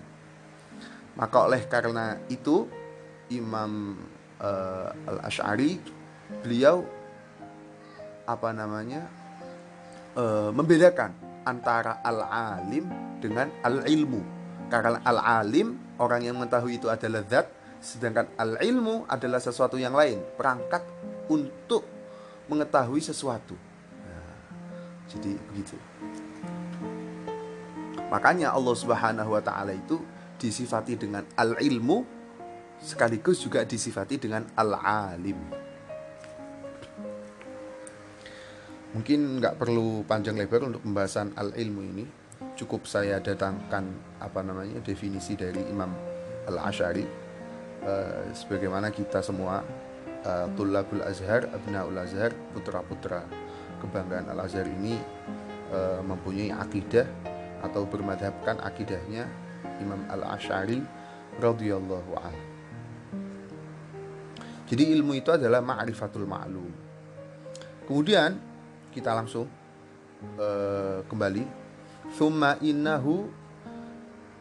Maka 1.14 1.36
oleh 1.46 1.62
karena 1.70 2.18
itu 2.28 2.66
Imam 3.32 3.96
uh, 4.42 4.90
eh, 4.90 5.10
Al 5.10 5.18
Ashari 5.24 5.80
beliau 6.42 6.84
apa 8.28 8.50
namanya 8.52 9.08
uh, 10.16 10.50
membedakan 10.52 11.12
antara 11.46 12.02
al 12.04 12.20
alim 12.26 12.90
dengan 13.22 13.48
al 13.64 13.86
ilmu. 13.88 14.20
Karena 14.68 15.00
al 15.04 15.20
alim 15.20 15.76
orang 16.00 16.24
yang 16.24 16.40
mengetahui 16.40 16.80
itu 16.80 16.88
adalah 16.88 17.22
zat, 17.28 17.46
Sedangkan 17.82 18.30
al-ilmu 18.38 19.10
adalah 19.10 19.42
sesuatu 19.42 19.74
yang 19.74 19.90
lain, 19.90 20.22
perangkat 20.38 20.86
untuk 21.26 21.82
mengetahui 22.46 23.02
sesuatu. 23.02 23.58
Jadi 25.11 25.32
begitu. 25.50 25.76
Makanya 28.12 28.52
Allah 28.52 28.76
Subhanahu 28.76 29.32
wa 29.32 29.42
taala 29.42 29.73
itu 29.73 29.97
disifati 30.37 31.00
dengan 31.00 31.25
al-ilmu 31.38 32.23
sekaligus 32.82 33.40
juga 33.40 33.62
disifati 33.62 34.18
dengan 34.18 34.42
al-alim. 34.59 35.38
Mungkin 38.92 39.40
nggak 39.40 39.56
perlu 39.56 40.04
panjang 40.04 40.37
lebar 40.37 40.68
untuk 40.68 40.85
pembahasan 40.85 41.32
al-ilmu 41.38 41.80
ini. 41.80 42.04
Cukup 42.52 42.85
saya 42.85 43.16
datangkan 43.23 43.88
apa 44.21 44.44
namanya 44.44 44.85
definisi 44.85 45.32
dari 45.38 45.62
Imam 45.73 45.88
Al-Asy'ari 46.50 47.06
uh, 47.87 48.28
sebagaimana 48.35 48.92
kita 48.92 49.25
semua 49.25 49.64
uh, 50.26 50.47
Tulabul 50.52 51.00
Azhar, 51.00 51.49
Abnaul 51.49 51.97
Azhar, 51.97 52.35
putra-putra 52.52 53.25
kebanggaan 53.82 54.30
Al 54.30 54.46
Azhar 54.46 54.64
ini 54.70 54.94
uh, 55.74 55.98
mempunyai 56.06 56.54
akidah 56.54 57.04
atau 57.66 57.82
bermadhabkan 57.86 58.62
akidahnya 58.62 59.26
Imam 59.82 60.06
Al 60.06 60.38
Ashari 60.38 60.78
radhiyallahu 61.42 62.12
anhu. 62.14 62.44
Jadi 64.70 64.88
ilmu 64.94 65.18
itu 65.18 65.28
adalah 65.34 65.60
ma'rifatul 65.60 66.24
ma'lum. 66.24 66.70
Kemudian 67.84 68.38
kita 68.94 69.12
langsung 69.12 69.50
uh, 70.38 71.04
kembali. 71.10 71.44
Thumma 72.16 72.56
innahu 72.64 73.42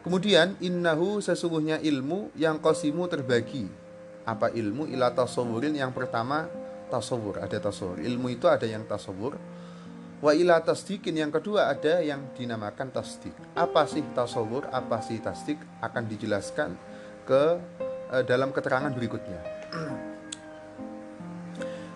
Kemudian 0.02 0.58
innahu 0.58 1.22
sesungguhnya 1.22 1.78
ilmu 1.78 2.34
yang 2.34 2.58
kosimu 2.58 3.06
terbagi. 3.06 3.70
Apa 4.26 4.50
ilmu? 4.50 4.90
Ila 4.90 5.14
tasawurin 5.14 5.78
yang 5.78 5.94
pertama 5.94 6.50
tasawur, 6.92 7.40
ada 7.40 7.56
tasawur. 7.56 8.04
Ilmu 8.04 8.28
itu 8.28 8.44
ada 8.44 8.68
yang 8.68 8.84
tasawur. 8.84 9.40
Wa 10.20 10.36
ila 10.36 10.60
tasdikin 10.60 11.16
yang 11.16 11.32
kedua 11.32 11.72
ada 11.72 12.04
yang 12.04 12.30
dinamakan 12.36 12.92
tasdik. 12.92 13.32
Apa 13.56 13.88
sih 13.88 14.04
tasawur? 14.12 14.68
Apa 14.68 15.00
sih 15.00 15.18
tasdik? 15.18 15.56
Akan 15.80 16.04
dijelaskan 16.06 16.76
ke 17.24 17.42
uh, 18.12 18.22
dalam 18.22 18.52
keterangan 18.52 18.92
berikutnya. 18.92 19.40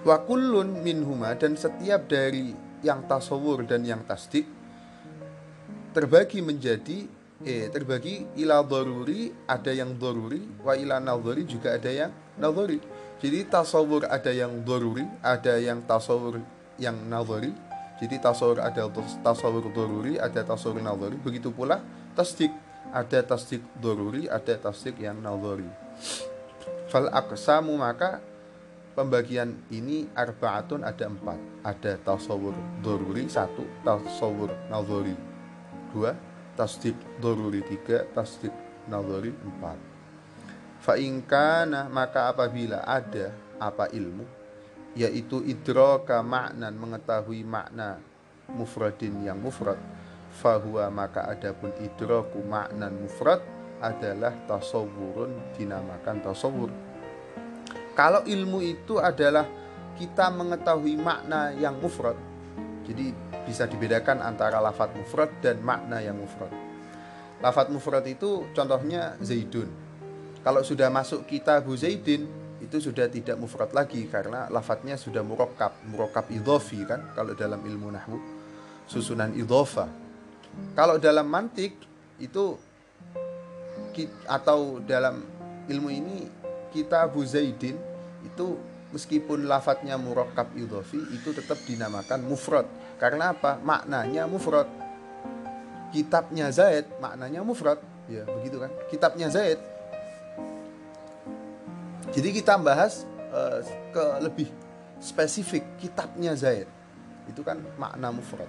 Wa 0.09 0.25
kullun 0.25 0.81
minhuma 0.81 1.37
dan 1.37 1.55
setiap 1.55 2.09
dari 2.09 2.57
yang 2.81 3.05
tasawur 3.05 3.63
dan 3.69 3.85
yang 3.85 4.03
tasdik 4.09 4.49
terbagi 5.95 6.45
menjadi 6.45 7.09
eh 7.45 7.69
terbagi 7.69 8.25
ila 8.41 8.65
doruri 8.65 9.29
ada 9.45 9.69
yang 9.69 9.93
doruri 10.01 10.41
wa 10.65 10.73
ila 10.73 10.97
nadhari 10.97 11.45
juga 11.45 11.77
ada 11.77 11.93
yang 11.93 12.13
nadhari. 12.41 12.81
Jadi 13.21 13.49
tasawur 13.49 14.09
ada 14.09 14.33
yang 14.33 14.65
doruri 14.65 15.05
ada 15.21 15.61
yang 15.61 15.85
tasawur 15.85 16.41
yang 16.81 16.97
nadhari. 17.09 17.53
Jadi 18.01 18.17
tasawur 18.21 18.61
ada 18.65 18.89
tasawur 19.21 19.69
doruri 19.69 20.17
ada 20.17 20.41
tasawur 20.41 20.81
nadhari. 20.81 21.21
Begitu 21.21 21.53
pula 21.53 21.85
tasdik 22.17 22.53
ada 22.89 23.21
tasdik 23.21 23.61
doruri 23.85 24.33
ada 24.33 24.57
tasdik 24.57 24.97
yang 24.97 25.21
nadhari. 25.21 25.69
Fal 26.89 27.13
aqsamu 27.13 27.77
maka 27.77 28.25
pembagian 28.97 29.61
ini 29.69 30.09
arbaatun 30.17 30.89
ada 30.89 31.05
empat. 31.05 31.37
Ada 31.69 32.01
tasawur 32.01 32.57
doruri 32.81 33.29
satu 33.29 33.65
tasawur 33.85 34.53
nadhari. 34.73 35.17
Dua 35.93 36.36
tasdik 36.57 36.97
doruri 37.21 37.63
tasdik 38.17 38.53
nazari 38.89 39.31
empat. 39.31 39.79
Fa'ingkana 40.81 41.93
maka 41.93 42.33
apabila 42.33 42.83
ada 42.83 43.35
apa 43.61 43.91
ilmu 43.93 44.25
yaitu 44.97 45.45
idroka 45.45 46.25
maknan 46.25 46.73
mengetahui 46.73 47.45
makna 47.45 48.01
mufradin 48.49 49.13
yang 49.21 49.37
mufrad 49.37 49.77
fahuwa 50.41 50.89
maka 50.89 51.29
adapun 51.29 51.69
idroku 51.85 52.41
maknan 52.41 52.97
mufrad 53.05 53.45
adalah 53.81 54.33
tasawurun 54.49 55.53
dinamakan 55.57 56.25
tasawur 56.25 56.73
kalau 57.93 58.25
ilmu 58.25 58.65
itu 58.65 58.97
adalah 58.97 59.45
kita 60.01 60.33
mengetahui 60.33 60.97
makna 60.97 61.53
yang 61.57 61.77
mufrad 61.77 62.17
jadi 62.87 63.11
bisa 63.43 63.67
dibedakan 63.67 64.23
antara 64.23 64.63
lafat 64.63 64.95
mufrad 64.95 65.31
dan 65.43 65.59
makna 65.59 65.99
yang 65.99 66.15
mufrad. 66.15 66.51
Lafat 67.43 67.69
mufrad 67.69 68.07
itu 68.07 68.47
contohnya 68.55 69.19
Zaidun. 69.19 69.69
Kalau 70.47 70.63
sudah 70.63 70.87
masuk 70.89 71.27
kitab 71.27 71.67
Zaidin 71.75 72.31
itu 72.63 72.79
sudah 72.79 73.11
tidak 73.11 73.37
mufrad 73.37 73.69
lagi 73.75 74.07
karena 74.07 74.49
lafadznya 74.49 74.95
sudah 74.97 75.21
murokab, 75.21 75.77
murokab 75.85 76.31
idhofi 76.33 76.87
kan 76.87 77.13
kalau 77.13 77.37
dalam 77.37 77.61
ilmu 77.61 77.91
nahwu 77.93 78.19
susunan 78.87 79.35
idhofa. 79.35 79.91
Kalau 80.73 80.97
dalam 80.97 81.27
mantik 81.29 81.77
itu 82.17 82.57
atau 84.25 84.81
dalam 84.81 85.21
ilmu 85.69 85.91
ini 85.91 86.17
kita 86.73 87.11
Zaidin 87.27 87.77
itu 88.25 88.76
meskipun 88.95 89.51
lafadznya 89.51 89.99
murokab 89.99 90.55
idhofi 90.55 91.01
itu 91.11 91.35
tetap 91.35 91.59
dinamakan 91.67 92.23
mufrad 92.23 92.67
karena 92.97 93.37
apa? 93.37 93.61
Maknanya 93.61 94.25
mufrad. 94.25 94.69
Kitabnya 95.93 96.49
Zaid 96.53 96.89
maknanya 97.01 97.41
mufrad. 97.45 97.81
Ya, 98.07 98.23
begitu 98.25 98.63
kan? 98.63 98.71
Kitabnya 98.89 99.29
Zaid. 99.29 99.59
Jadi 102.15 102.29
kita 102.33 102.57
bahas 102.57 103.05
uh, 103.35 103.61
ke 103.93 104.05
lebih 104.23 104.49
spesifik 105.03 105.67
kitabnya 105.77 106.33
Zaid. 106.39 106.69
Itu 107.27 107.43
kan 107.43 107.61
makna 107.77 108.15
mufrad. 108.15 108.49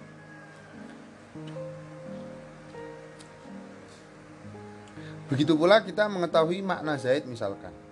Begitu 5.28 5.60
pula 5.60 5.84
kita 5.84 6.08
mengetahui 6.08 6.63
makna 6.63 6.95
Zaid 6.95 7.28
misalkan. 7.28 7.87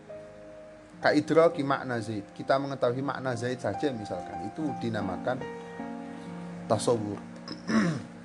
Kaidraki 1.04 1.62
makna 1.62 2.00
Zaid. 2.02 2.26
Kita 2.34 2.58
mengetahui 2.58 3.04
makna 3.04 3.36
Zaid 3.38 3.62
saja 3.62 3.92
misalkan. 3.94 4.50
Itu 4.50 4.74
dinamakan 4.82 5.38
tasawur 6.66 7.22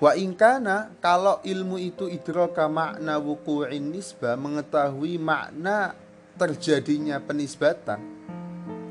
Wa 0.00 0.16
ingkana 0.16 0.96
kalau 1.04 1.44
ilmu 1.44 1.76
itu 1.76 2.08
idraka 2.08 2.64
makna 2.72 3.20
wuku'in 3.20 3.92
nisbah 3.92 4.32
mengetahui 4.32 5.20
makna 5.20 5.92
terjadinya 6.40 7.20
penisbatan 7.20 8.00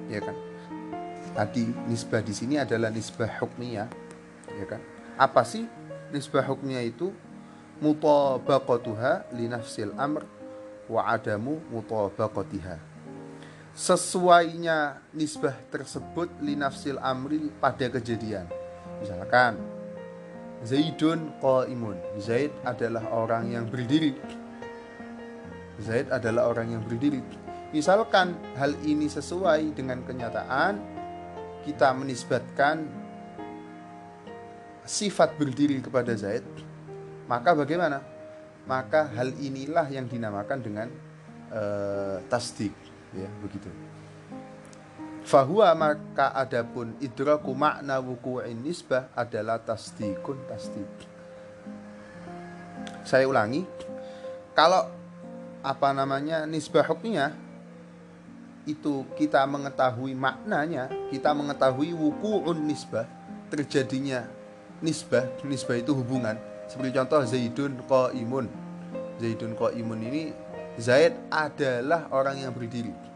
ya 0.05 0.21
kan? 0.21 0.37
Tadi 1.33 1.65
nisbah 1.89 2.21
di 2.21 2.29
sini 2.29 2.61
adalah 2.61 2.93
nisbah 2.93 3.41
hukmiyah 3.41 3.89
ya 4.53 4.65
kan? 4.69 4.77
Apa 5.17 5.41
sih 5.41 5.65
nisbah 6.13 6.45
hukmiyah 6.45 6.85
itu? 6.85 7.09
Mutabaqatuha 7.81 9.33
li 9.33 9.49
nafsil 9.49 9.95
amr 9.97 10.27
wa 10.89 11.05
adamu 11.05 11.61
mutabaqatiha 11.69 12.89
sesuainya 13.79 14.99
nisbah 15.15 15.55
tersebut 15.71 16.27
linafsil 16.43 16.99
amri 16.99 17.47
pada 17.63 17.87
kejadian. 17.87 18.43
Misalkan 18.99 19.55
Zaidun 20.59 21.31
qaimun. 21.39 21.95
Zaid 22.19 22.51
adalah 22.67 23.07
orang 23.15 23.47
yang 23.47 23.65
berdiri. 23.71 24.11
Zaid 25.79 26.11
adalah 26.11 26.51
orang 26.51 26.75
yang 26.75 26.83
berdiri. 26.83 27.23
Misalkan 27.71 28.35
hal 28.59 28.75
ini 28.83 29.07
sesuai 29.07 29.71
dengan 29.71 30.03
kenyataan, 30.03 30.75
kita 31.63 31.95
menisbatkan 31.95 32.83
sifat 34.83 35.39
berdiri 35.39 35.79
kepada 35.79 36.11
Zaid, 36.19 36.43
maka 37.31 37.55
bagaimana? 37.55 38.03
Maka 38.67 39.07
hal 39.13 39.33
inilah 39.39 39.87
yang 39.87 40.09
dinamakan 40.09 40.59
dengan 40.59 40.87
uh, 41.53 42.19
tasdik, 42.27 42.73
ya 43.15 43.29
begitu. 43.39 43.69
Fahuwa 45.29 45.69
maka 45.77 46.33
adapun 46.33 46.97
idraku 46.97 47.53
makna 47.53 48.01
wuku'in 48.01 48.65
nisbah 48.65 49.13
adalah 49.13 49.61
tasdikun 49.61 50.41
tasdik. 50.49 50.89
Saya 53.05 53.29
ulangi, 53.29 53.65
kalau 54.57 54.89
apa 55.61 55.89
namanya 55.93 56.49
nisbah 56.49 56.81
hukmnya 56.87 57.35
itu 58.65 59.05
kita 59.17 59.45
mengetahui 59.45 60.17
maknanya, 60.17 60.89
kita 61.13 61.33
mengetahui 61.33 61.93
wuku'un 61.93 62.57
nisbah, 62.65 63.05
terjadinya 63.53 64.25
nisbah, 64.81 65.25
nisbah 65.45 65.77
itu 65.77 65.93
hubungan. 65.93 66.37
Seperti 66.69 66.93
contoh 66.93 67.25
Zaidun 67.25 67.81
imun 68.13 68.45
Zaidun 69.17 69.57
imun 69.57 69.99
ini 70.05 70.31
Zaid 70.77 71.17
adalah 71.33 72.07
orang 72.13 72.39
yang 72.45 72.53
berdiri 72.53 73.09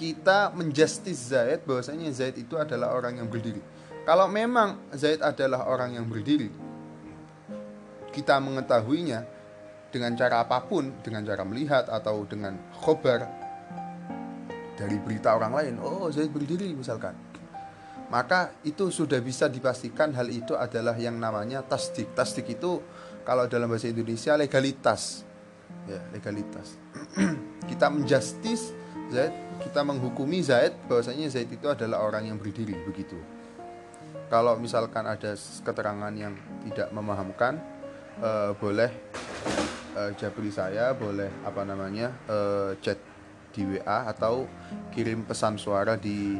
kita 0.00 0.48
menjustis 0.56 1.28
Zaid 1.28 1.68
bahwasanya 1.68 2.08
Zaid 2.08 2.40
itu 2.40 2.56
adalah 2.56 2.96
orang 2.96 3.20
yang 3.20 3.28
berdiri. 3.28 3.60
Kalau 4.08 4.32
memang 4.32 4.80
Zaid 4.96 5.20
adalah 5.20 5.68
orang 5.68 5.92
yang 5.92 6.08
berdiri, 6.08 6.48
kita 8.08 8.40
mengetahuinya 8.40 9.28
dengan 9.92 10.16
cara 10.16 10.40
apa 10.40 10.64
pun, 10.64 10.88
dengan 11.04 11.20
cara 11.28 11.44
melihat 11.44 11.84
atau 11.92 12.24
dengan 12.24 12.56
khobar 12.80 13.28
dari 14.80 14.96
berita 14.96 15.36
orang 15.36 15.52
lain, 15.52 15.74
oh 15.84 16.08
Zaid 16.08 16.32
berdiri 16.32 16.72
misalkan. 16.72 17.12
Maka 18.10 18.58
itu 18.66 18.90
sudah 18.90 19.22
bisa 19.22 19.46
dipastikan 19.46 20.10
hal 20.18 20.26
itu 20.28 20.58
adalah 20.58 20.98
yang 20.98 21.14
namanya 21.16 21.62
tasdik. 21.62 22.10
Tasdik 22.12 22.58
itu 22.58 22.82
kalau 23.22 23.46
dalam 23.46 23.70
bahasa 23.70 23.86
Indonesia 23.86 24.34
legalitas. 24.34 25.22
Ya, 25.86 26.02
legalitas. 26.10 26.74
kita 27.70 27.86
menjustis 27.86 28.74
Zaid 29.10 29.34
kita 29.62 29.82
menghukumi 29.82 30.42
Zaid 30.42 30.74
bahwasanya 30.90 31.30
Zaid 31.30 31.50
itu 31.50 31.66
adalah 31.70 32.02
orang 32.02 32.30
yang 32.30 32.38
berdiri 32.38 32.74
begitu 32.86 33.18
kalau 34.30 34.58
misalkan 34.58 35.06
ada 35.06 35.34
keterangan 35.38 36.14
yang 36.14 36.34
tidak 36.66 36.90
memahamkan 36.94 37.58
uh, 38.22 38.54
boleh 38.58 38.90
uh, 39.98 40.10
jabri 40.14 40.50
saya 40.50 40.94
boleh 40.94 41.30
apa 41.42 41.62
namanya 41.66 42.14
uh, 42.30 42.74
chat 42.78 42.98
di 43.50 43.66
WA 43.66 44.06
atau 44.06 44.46
kirim 44.94 45.26
pesan 45.26 45.58
suara 45.58 45.98
di 45.98 46.38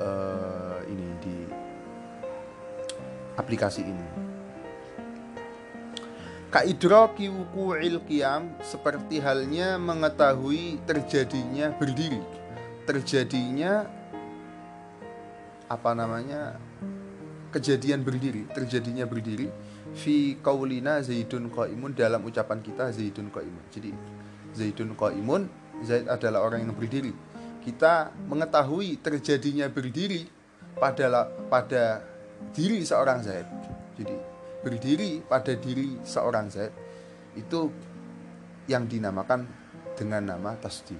uh, 0.00 0.80
ini 0.88 1.08
di 1.20 1.36
aplikasi 3.36 3.84
ini 3.84 4.06
Kaidroki 6.50 7.30
wuku'il 7.30 8.02
qiyam 8.10 8.50
seperti 8.58 9.22
halnya 9.22 9.78
mengetahui 9.78 10.82
terjadinya 10.82 11.70
berdiri. 11.78 12.18
Terjadinya 12.90 13.86
apa 15.70 15.94
namanya? 15.94 16.58
kejadian 17.50 18.06
berdiri, 18.06 18.46
terjadinya 18.54 19.02
berdiri 19.06 19.50
fi 19.94 20.38
qaulina 20.38 21.02
zaidun 21.02 21.50
qaimun 21.50 21.94
dalam 21.98 22.22
ucapan 22.22 22.62
kita 22.62 22.94
zaidun 22.94 23.26
qaimun. 23.30 23.64
Jadi 23.74 23.90
zaidun 24.54 24.94
qaimun, 24.94 25.50
Zaid 25.80 26.12
adalah 26.12 26.44
orang 26.44 26.68
yang 26.68 26.76
berdiri. 26.76 27.12
Kita 27.60 28.08
mengetahui 28.28 28.98
terjadinya 29.04 29.68
berdiri 29.68 30.24
pada 30.80 31.28
pada 31.52 32.00
diri 32.56 32.80
seorang 32.80 33.20
Zaid. 33.20 33.46
Jadi 34.00 34.16
berdiri 34.64 35.20
pada 35.24 35.52
diri 35.52 36.00
seorang 36.04 36.48
Zaid 36.48 36.72
itu 37.36 37.68
yang 38.64 38.88
dinamakan 38.88 39.44
dengan 39.94 40.36
nama 40.36 40.56
tasdi. 40.56 40.96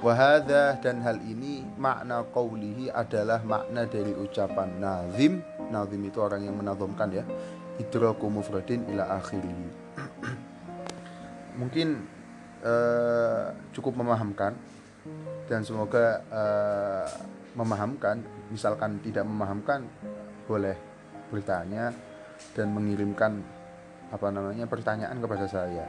Wahada 0.00 0.80
dan 0.80 1.04
hal 1.04 1.20
ini 1.20 1.60
makna 1.76 2.24
qawlihi 2.24 2.88
adalah 2.88 3.44
makna 3.44 3.84
dari 3.84 4.16
ucapan 4.16 4.80
nazim. 4.80 5.44
Nazim 5.68 6.00
itu 6.08 6.24
orang 6.24 6.48
yang 6.48 6.56
menazumkan 6.56 7.12
ya. 7.12 7.24
Idraku 7.76 8.32
mufradin 8.32 8.88
ila 8.88 9.20
akhirih. 9.20 9.52
Mungkin 11.60 12.00
uh, 12.64 13.52
cukup 13.76 14.00
memahamkan 14.00 14.56
dan 15.48 15.60
semoga 15.64 16.22
uh, 16.30 17.06
memahamkan. 17.56 18.22
Misalkan 18.50 18.98
tidak 19.02 19.22
memahamkan 19.26 19.86
boleh 20.46 20.74
bertanya 21.30 21.94
dan 22.54 22.74
mengirimkan 22.74 23.38
apa 24.10 24.26
namanya 24.34 24.66
pertanyaan 24.66 25.22
kepada 25.22 25.46
saya. 25.46 25.86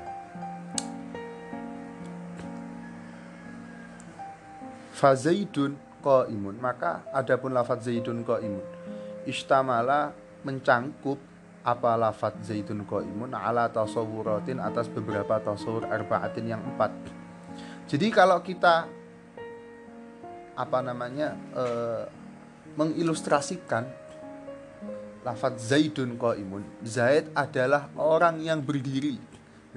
Fazaidun 4.93 5.73
imun 6.05 6.57
maka 6.61 7.05
adapun 7.09 7.53
lafat 7.53 7.81
zaidun 7.81 8.21
imun 8.21 8.65
istamala 9.25 10.13
mencangkup 10.45 11.17
apa 11.65 11.93
lafat 11.97 12.37
zaidun 12.45 12.85
imun 12.85 13.33
ala 13.33 13.65
tasawuratin 13.69 14.61
atas 14.61 14.85
beberapa 14.89 15.41
tasawur 15.41 15.89
arbaatin 15.89 16.53
yang 16.53 16.61
empat. 16.61 16.93
Jadi 17.89 18.07
kalau 18.13 18.37
kita 18.45 19.00
apa 20.55 20.79
namanya 20.83 21.35
e, 21.55 21.65
mengilustrasikan 22.75 23.87
lafat 25.21 25.61
Zaidun 25.61 26.17
imun 26.17 26.63
Zaid 26.81 27.29
adalah 27.37 27.93
orang 27.97 28.41
yang 28.41 28.59
berdiri. 28.59 29.21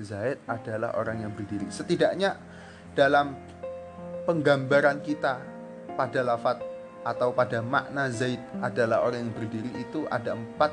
Zaid 0.00 0.42
adalah 0.48 0.96
orang 0.98 1.22
yang 1.22 1.32
berdiri. 1.32 1.68
Setidaknya 1.70 2.34
dalam 2.96 3.36
penggambaran 4.24 4.98
kita 5.04 5.38
pada 5.94 6.20
lafat 6.24 6.58
atau 7.04 7.30
pada 7.36 7.60
makna 7.60 8.08
Zaid 8.08 8.40
adalah 8.64 9.04
orang 9.04 9.28
yang 9.28 9.34
berdiri 9.36 9.70
itu 9.76 10.08
ada 10.08 10.32
empat 10.34 10.72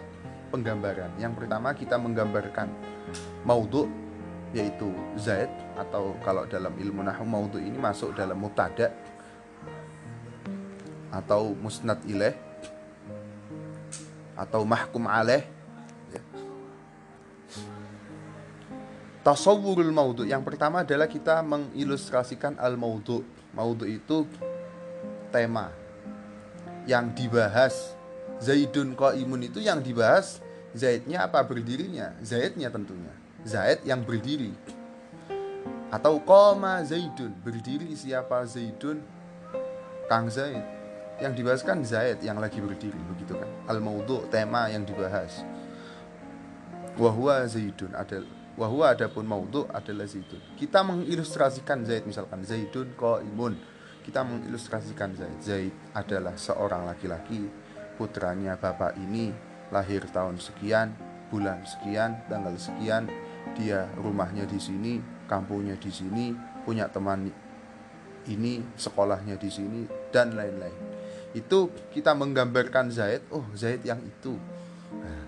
penggambaran. 0.49 1.11
Yang 1.19 1.43
pertama 1.43 1.75
kita 1.75 1.99
menggambarkan 1.99 2.71
maudhu 3.43 3.91
yaitu 4.51 4.91
Zaid 5.15 5.47
atau 5.79 6.15
kalau 6.23 6.43
dalam 6.47 6.75
ilmu 6.75 7.03
nahu 7.03 7.23
maudhu 7.23 7.59
ini 7.59 7.75
masuk 7.79 8.15
dalam 8.15 8.35
mutada 8.35 8.91
atau 11.11 11.51
musnad 11.53 11.99
ilaih 12.07 12.33
atau 14.33 14.63
mahkum 14.63 15.05
alaih 15.05 15.43
ya. 16.09 16.21
tasawwurul 19.21 19.91
maudhu 19.91 20.23
yang 20.25 20.41
pertama 20.41 20.81
adalah 20.81 21.05
kita 21.05 21.43
mengilustrasikan 21.43 22.57
al 22.57 22.79
maudhu 22.79 23.21
maudhu 23.53 23.85
itu 23.85 24.25
tema 25.29 25.69
yang 26.89 27.13
dibahas. 27.13 27.93
Zaidun 28.41 28.97
imun 28.97 29.45
itu 29.45 29.61
yang 29.61 29.85
dibahas 29.85 30.41
Zaidnya 30.71 31.27
apa 31.27 31.43
berdirinya? 31.43 32.15
Zaidnya 32.23 32.71
tentunya. 32.71 33.11
Zaid 33.43 33.83
yang 33.83 34.07
berdiri. 34.07 34.55
Atau 35.91 36.23
koma 36.23 36.79
Zaidun 36.87 37.35
berdiri 37.43 37.91
siapa 37.91 38.47
Zaidun? 38.47 39.03
Kang 40.07 40.31
Zaid 40.31 40.80
yang 41.21 41.37
dibahas 41.37 41.61
kan 41.61 41.85
Zaid 41.85 42.25
yang 42.25 42.41
lagi 42.41 42.57
berdiri 42.57 42.97
begitu 43.13 43.37
kan? 43.37 43.47
Al 43.69 43.77
maudhu 43.77 44.25
tema 44.33 44.67
yang 44.73 44.81
dibahas. 44.81 45.45
Wahwa 46.97 47.45
Zaidun 47.45 47.93
ada 47.93 48.25
wahwa 48.57 48.91
adapun 48.91 49.29
maudhu 49.29 49.69
adalah 49.69 50.09
Zaidun. 50.09 50.41
Kita 50.57 50.81
mengilustrasikan 50.81 51.85
Zaid 51.85 52.09
misalkan 52.09 52.41
Zaidun 52.41 52.97
imun 52.97 53.53
kita 54.01 54.25
mengilustrasikan 54.25 55.13
Zaid. 55.13 55.37
Zaid 55.39 55.73
adalah 55.93 56.33
seorang 56.33 56.89
laki-laki 56.89 57.45
putranya 57.95 58.57
bapak 58.57 58.97
ini 58.97 59.29
lahir 59.69 60.01
tahun 60.09 60.41
sekian 60.41 60.97
bulan 61.29 61.61
sekian 61.63 62.25
tanggal 62.27 62.57
sekian. 62.57 63.05
Dia 63.57 63.89
rumahnya 63.97 64.49
di 64.49 64.57
sini 64.57 64.97
kampungnya 65.29 65.77
di 65.77 65.93
sini 65.93 66.33
punya 66.65 66.89
teman 66.89 67.29
ini 68.29 68.61
sekolahnya 68.77 69.37
di 69.37 69.49
sini 69.49 69.81
dan 70.13 70.37
lain-lain 70.37 70.90
itu 71.31 71.71
kita 71.95 72.11
menggambarkan 72.11 72.91
Zaid 72.91 73.23
oh 73.31 73.47
Zaid 73.55 73.83
yang 73.87 74.03
itu. 74.03 74.35
Nah, 74.91 75.23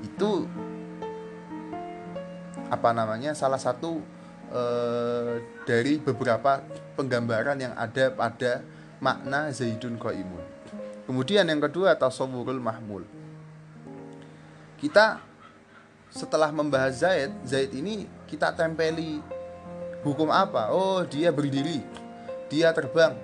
itu 0.00 0.48
apa 2.68 2.90
namanya 2.92 3.32
salah 3.36 3.60
satu 3.60 4.00
eh, 4.52 5.44
dari 5.68 6.00
beberapa 6.00 6.64
penggambaran 6.96 7.60
yang 7.60 7.76
ada 7.76 8.12
pada 8.12 8.64
makna 9.00 9.52
Zaidun 9.52 10.00
Qaimun. 10.00 10.44
Kemudian 11.08 11.48
yang 11.48 11.60
kedua 11.60 11.96
tasawurul 11.96 12.60
mahmul. 12.60 13.04
Kita 14.78 15.20
setelah 16.08 16.48
membahas 16.48 17.04
Zaid 17.04 17.32
Zaid 17.44 17.72
ini 17.76 18.08
kita 18.28 18.52
tempeli 18.56 19.20
hukum 20.04 20.32
apa? 20.32 20.72
Oh, 20.72 21.04
dia 21.04 21.28
berdiri, 21.34 21.84
dia 22.48 22.72
terbang, 22.72 23.16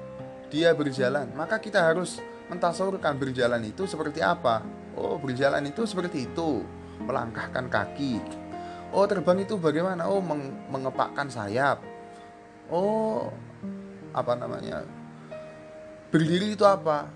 dia 0.55 0.71
berjalan. 0.71 1.27
Maka 1.35 1.59
kita 1.59 1.83
harus 1.83 2.23
mentasawurkan 2.47 3.19
berjalan 3.19 3.59
itu 3.67 3.91
seperti 3.91 4.23
apa? 4.23 4.63
Oh, 4.95 5.19
berjalan 5.19 5.67
itu 5.67 5.83
seperti 5.83 6.31
itu, 6.31 6.63
melangkahkan 7.03 7.67
kaki. 7.67 8.23
Oh, 8.95 9.03
terbang 9.11 9.43
itu 9.43 9.59
bagaimana? 9.59 10.07
Oh, 10.07 10.23
meng 10.23 10.55
mengepakkan 10.71 11.27
sayap. 11.27 11.83
Oh, 12.71 13.35
apa 14.15 14.39
namanya? 14.39 14.87
Berdiri 16.15 16.55
itu 16.55 16.63
apa? 16.63 17.11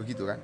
Begitu 0.00 0.24
kan? 0.24 0.40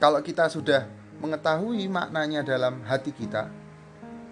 Kalau 0.00 0.24
kita 0.24 0.48
sudah 0.48 0.88
mengetahui 1.20 1.84
maknanya 1.92 2.40
dalam 2.40 2.80
hati 2.88 3.12
kita, 3.12 3.52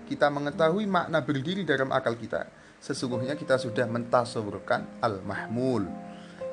kita 0.09 0.33
mengetahui 0.33 0.88
makna 0.88 1.21
berdiri 1.21 1.68
dalam 1.68 1.92
akal 1.92 2.16
kita, 2.16 2.49
sesungguhnya 2.79 3.35
kita 3.35 3.59
sudah 3.59 3.87
mentasawurkan 3.87 4.87
al-mahmul. 5.03 5.87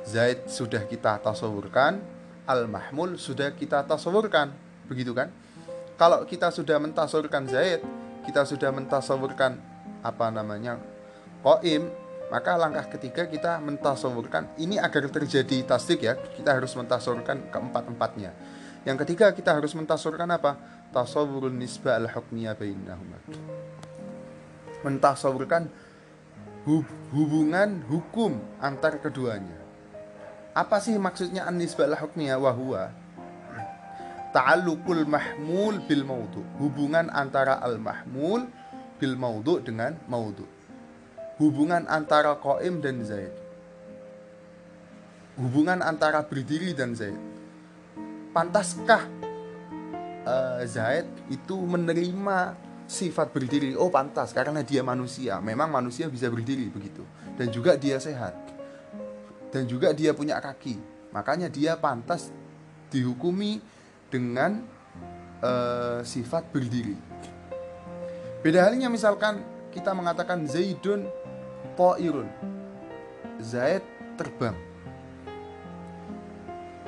Zaid 0.06 0.46
sudah 0.46 0.86
kita 0.86 1.18
tasawurkan, 1.18 1.98
al-mahmul 2.46 3.18
sudah 3.18 3.50
kita 3.58 3.82
tasawurkan. 3.90 4.54
Begitu 4.86 5.18
kan? 5.18 5.34
Kalau 5.98 6.22
kita 6.30 6.54
sudah 6.54 6.78
mentasawurkan 6.78 7.50
Zaid, 7.50 7.82
kita 8.28 8.46
sudah 8.46 8.70
mentasawurkan 8.70 9.58
apa 10.06 10.28
namanya? 10.30 10.78
Qaim, 11.42 11.90
maka 12.30 12.58
langkah 12.58 12.86
ketiga 12.98 13.26
kita 13.26 13.58
mentasawurkan 13.62 14.50
ini 14.62 14.78
agar 14.82 15.10
terjadi 15.10 15.66
tasdik 15.66 16.06
ya, 16.06 16.14
kita 16.18 16.54
harus 16.54 16.74
mentasawurkan 16.78 17.50
keempat-empatnya. 17.50 18.34
Yang 18.86 18.98
ketiga 19.06 19.34
kita 19.34 19.58
harus 19.58 19.74
mentasawurkan 19.74 20.30
apa? 20.30 20.58
Tasawurun 20.94 21.58
nisbah 21.58 21.98
al-hukmiyah 21.98 22.54
bainahuma. 22.54 23.18
Mentasawurkan 24.86 25.66
hubungan 26.66 27.86
hukum 27.86 28.42
antar 28.58 28.98
keduanya. 28.98 29.62
Apa 30.56 30.82
sih 30.82 30.98
maksudnya 30.98 31.46
an-nisbah 31.46 31.88
wahwa? 32.42 32.90
Ta'alluqul 34.34 35.08
mahmul 35.08 35.80
bil 35.86 36.04
maudu. 36.04 36.44
Hubungan 36.60 37.08
antara 37.14 37.62
al-mahmul 37.62 38.50
bil 38.98 39.16
maudu 39.16 39.62
dengan 39.64 39.96
maudu. 40.10 40.44
Hubungan 41.40 41.88
antara 41.88 42.36
qaim 42.40 42.80
dan 42.80 43.04
zaid. 43.04 43.32
Hubungan 45.36 45.84
antara 45.84 46.24
berdiri 46.24 46.72
dan 46.72 46.96
zaid. 46.96 47.20
Pantaskah 48.32 49.04
uh, 50.26 50.60
Zaid 50.68 51.08
itu 51.30 51.56
menerima 51.56 52.58
sifat 52.86 53.34
berdiri? 53.34 53.74
Oh 53.74 53.90
pantas 53.90 54.32
karena 54.32 54.62
dia 54.62 54.86
manusia. 54.86 55.42
Memang 55.42 55.70
manusia 55.70 56.10
bisa 56.10 56.30
berdiri 56.30 56.70
begitu. 56.70 57.02
Dan 57.36 57.50
juga 57.50 57.76
dia 57.76 57.98
sehat. 57.98 58.34
Dan 59.50 59.66
juga 59.66 59.92
dia 59.92 60.14
punya 60.14 60.38
kaki. 60.38 60.78
Makanya 61.14 61.50
dia 61.50 61.78
pantas 61.78 62.30
dihukumi 62.94 63.60
dengan 64.10 64.64
uh, 65.42 66.00
sifat 66.06 66.48
berdiri. 66.54 66.96
Beda 68.46 68.62
halnya 68.62 68.92
misalkan 68.94 69.42
kita 69.74 69.92
mengatakan 69.92 70.46
Zaidun 70.46 71.10
Ta'irun. 71.74 72.30
Zaid 73.42 73.84
terbang. 74.16 74.56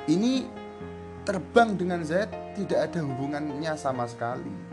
Ini 0.07 0.47
terbang 1.27 1.75
dengan 1.75 1.99
Zaid 2.07 2.31
tidak 2.55 2.88
ada 2.88 3.03
hubungannya 3.03 3.73
sama 3.75 4.07
sekali. 4.07 4.66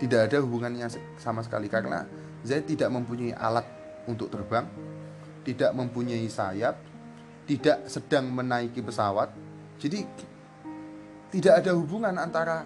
Tidak 0.00 0.20
ada 0.32 0.40
hubungannya 0.40 0.88
sama 1.20 1.44
sekali 1.44 1.68
karena 1.68 2.08
Zaid 2.40 2.64
tidak 2.64 2.88
mempunyai 2.88 3.36
alat 3.36 3.68
untuk 4.08 4.32
terbang, 4.32 4.64
tidak 5.44 5.76
mempunyai 5.76 6.24
sayap, 6.24 6.80
tidak 7.44 7.84
sedang 7.84 8.32
menaiki 8.32 8.80
pesawat. 8.80 9.28
Jadi 9.76 10.00
tidak 11.36 11.60
ada 11.60 11.76
hubungan 11.76 12.16
antara 12.16 12.64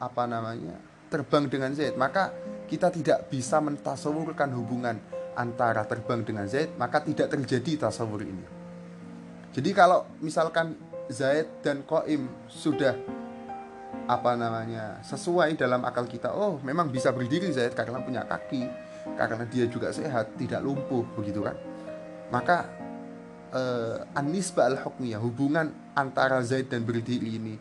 apa 0.00 0.24
namanya 0.24 0.80
terbang 1.12 1.52
dengan 1.52 1.76
Zaid. 1.76 2.00
Maka 2.00 2.32
kita 2.64 2.88
tidak 2.88 3.28
bisa 3.28 3.60
mentasawurkan 3.60 4.50
hubungan 4.56 4.96
antara 5.36 5.84
terbang 5.84 6.24
dengan 6.24 6.48
Zaid, 6.48 6.74
maka 6.80 7.04
tidak 7.04 7.28
terjadi 7.28 7.86
tasawur 7.86 8.24
ini. 8.24 8.44
Jadi 9.52 9.70
kalau 9.76 10.08
misalkan 10.24 10.76
Zaid 11.12 11.60
dan 11.60 11.84
Qaim 11.84 12.28
sudah 12.48 12.96
apa 14.06 14.38
namanya 14.38 15.02
sesuai 15.02 15.58
dalam 15.58 15.82
akal 15.82 16.06
kita. 16.06 16.30
Oh 16.30 16.62
memang 16.62 16.90
bisa 16.90 17.10
berdiri 17.10 17.50
Zaid 17.50 17.74
karena 17.74 17.98
punya 17.98 18.22
kaki 18.22 18.62
karena 19.18 19.44
dia 19.50 19.66
juga 19.66 19.90
sehat 19.90 20.38
tidak 20.38 20.62
lumpuh 20.62 21.02
begitu 21.18 21.42
kan? 21.42 21.58
Maka 22.30 22.70
eh, 23.50 24.18
anisba 24.18 24.70
al 24.70 24.78
hukmiyah 24.78 25.18
hubungan 25.18 25.74
antara 25.98 26.38
Zaid 26.46 26.70
dan 26.70 26.86
berdiri 26.86 27.34
ini 27.34 27.54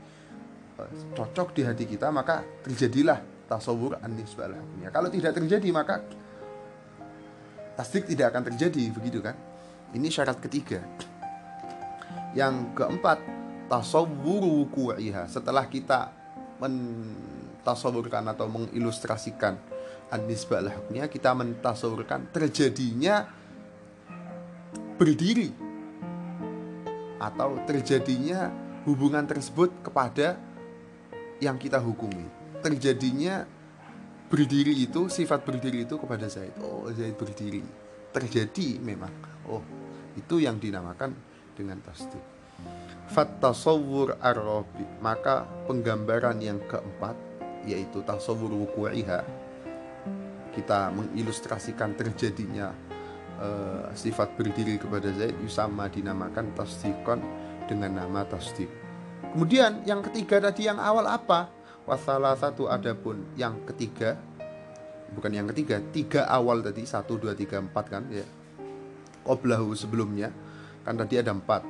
eh, 0.77 0.89
cocok 1.17 1.57
di 1.57 1.61
hati 1.65 1.85
kita 1.89 2.13
maka 2.13 2.45
terjadilah 2.61 3.49
tasawur 3.49 3.97
anisba 4.05 4.45
al 4.45 4.61
hukmiyah 4.61 4.93
kalau 4.93 5.09
tidak 5.09 5.33
terjadi 5.33 5.69
maka 5.73 6.05
tasdik 7.75 8.05
tidak 8.07 8.31
akan 8.31 8.53
terjadi 8.53 8.93
begitu 8.93 9.19
kan? 9.19 9.35
Ini 9.91 10.07
syarat 10.11 10.39
ketiga. 10.43 10.83
Yang 12.35 12.67
keempat, 12.75 13.19
tasawwuru 13.71 14.67
wuku'iha. 14.67 15.27
Setelah 15.31 15.67
kita 15.71 16.11
mentasawurkan 16.61 18.31
atau 18.31 18.47
mengilustrasikan 18.47 19.59
an-nisbah 20.13 20.63
hukmiyah, 20.63 21.09
kita 21.09 21.33
mentasawurkan 21.33 22.31
terjadinya 22.31 23.27
berdiri 24.95 25.51
atau 27.19 27.59
terjadinya 27.65 28.53
hubungan 28.85 29.25
tersebut 29.25 29.73
kepada 29.81 30.37
yang 31.41 31.57
kita 31.59 31.81
hukumi. 31.81 32.25
Terjadinya 32.61 33.43
berdiri 34.29 34.73
itu, 34.73 35.09
sifat 35.09 35.43
berdiri 35.43 35.83
itu 35.85 35.97
kepada 35.99 36.29
Zaid. 36.29 36.55
Oh, 36.63 36.87
Zaid 36.93 37.17
berdiri. 37.17 37.61
Terjadi 38.13 38.79
memang. 38.79 39.11
Oh, 39.49 39.61
itu 40.15 40.39
yang 40.39 40.57
dinamakan 40.57 41.11
dengan 41.53 41.81
tasdik. 41.83 42.34
Fat 43.05 43.37
tasawur 43.37 44.17
ar 44.19 44.37
maka 44.99 45.45
penggambaran 45.69 46.41
yang 46.41 46.59
keempat 46.65 47.13
yaitu 47.63 48.01
tasawur 48.01 48.49
wuku'iha 48.65 49.21
kita 50.55 50.89
mengilustrasikan 50.95 51.93
terjadinya 51.99 52.71
uh, 53.37 53.91
sifat 53.91 54.39
berdiri 54.39 54.79
kepada 54.79 55.11
Zaid 55.11 55.35
Yusama 55.43 55.91
dinamakan 55.91 56.55
tasdikon 56.55 57.19
dengan 57.67 57.99
nama 58.05 58.23
tasdik. 58.23 58.71
Kemudian 59.35 59.83
yang 59.83 59.99
ketiga 59.99 60.39
tadi 60.39 60.71
yang 60.71 60.79
awal 60.79 61.05
apa? 61.11 61.51
Wasalah 61.83 62.39
satu 62.39 62.71
adapun 62.71 63.35
yang 63.37 63.61
ketiga 63.67 64.17
bukan 65.13 65.31
yang 65.31 65.47
ketiga 65.53 65.77
tiga 65.93 66.25
awal 66.25 66.65
tadi 66.65 66.81
satu 66.81 67.19
dua 67.21 67.37
tiga 67.37 67.61
empat 67.61 67.85
kan 67.87 68.03
ya 68.09 68.25
Qoblahu 69.21 69.77
sebelumnya 69.77 70.33
Kan 70.85 71.01
tadi 71.01 71.17
ada 71.17 71.33
empat. 71.33 71.65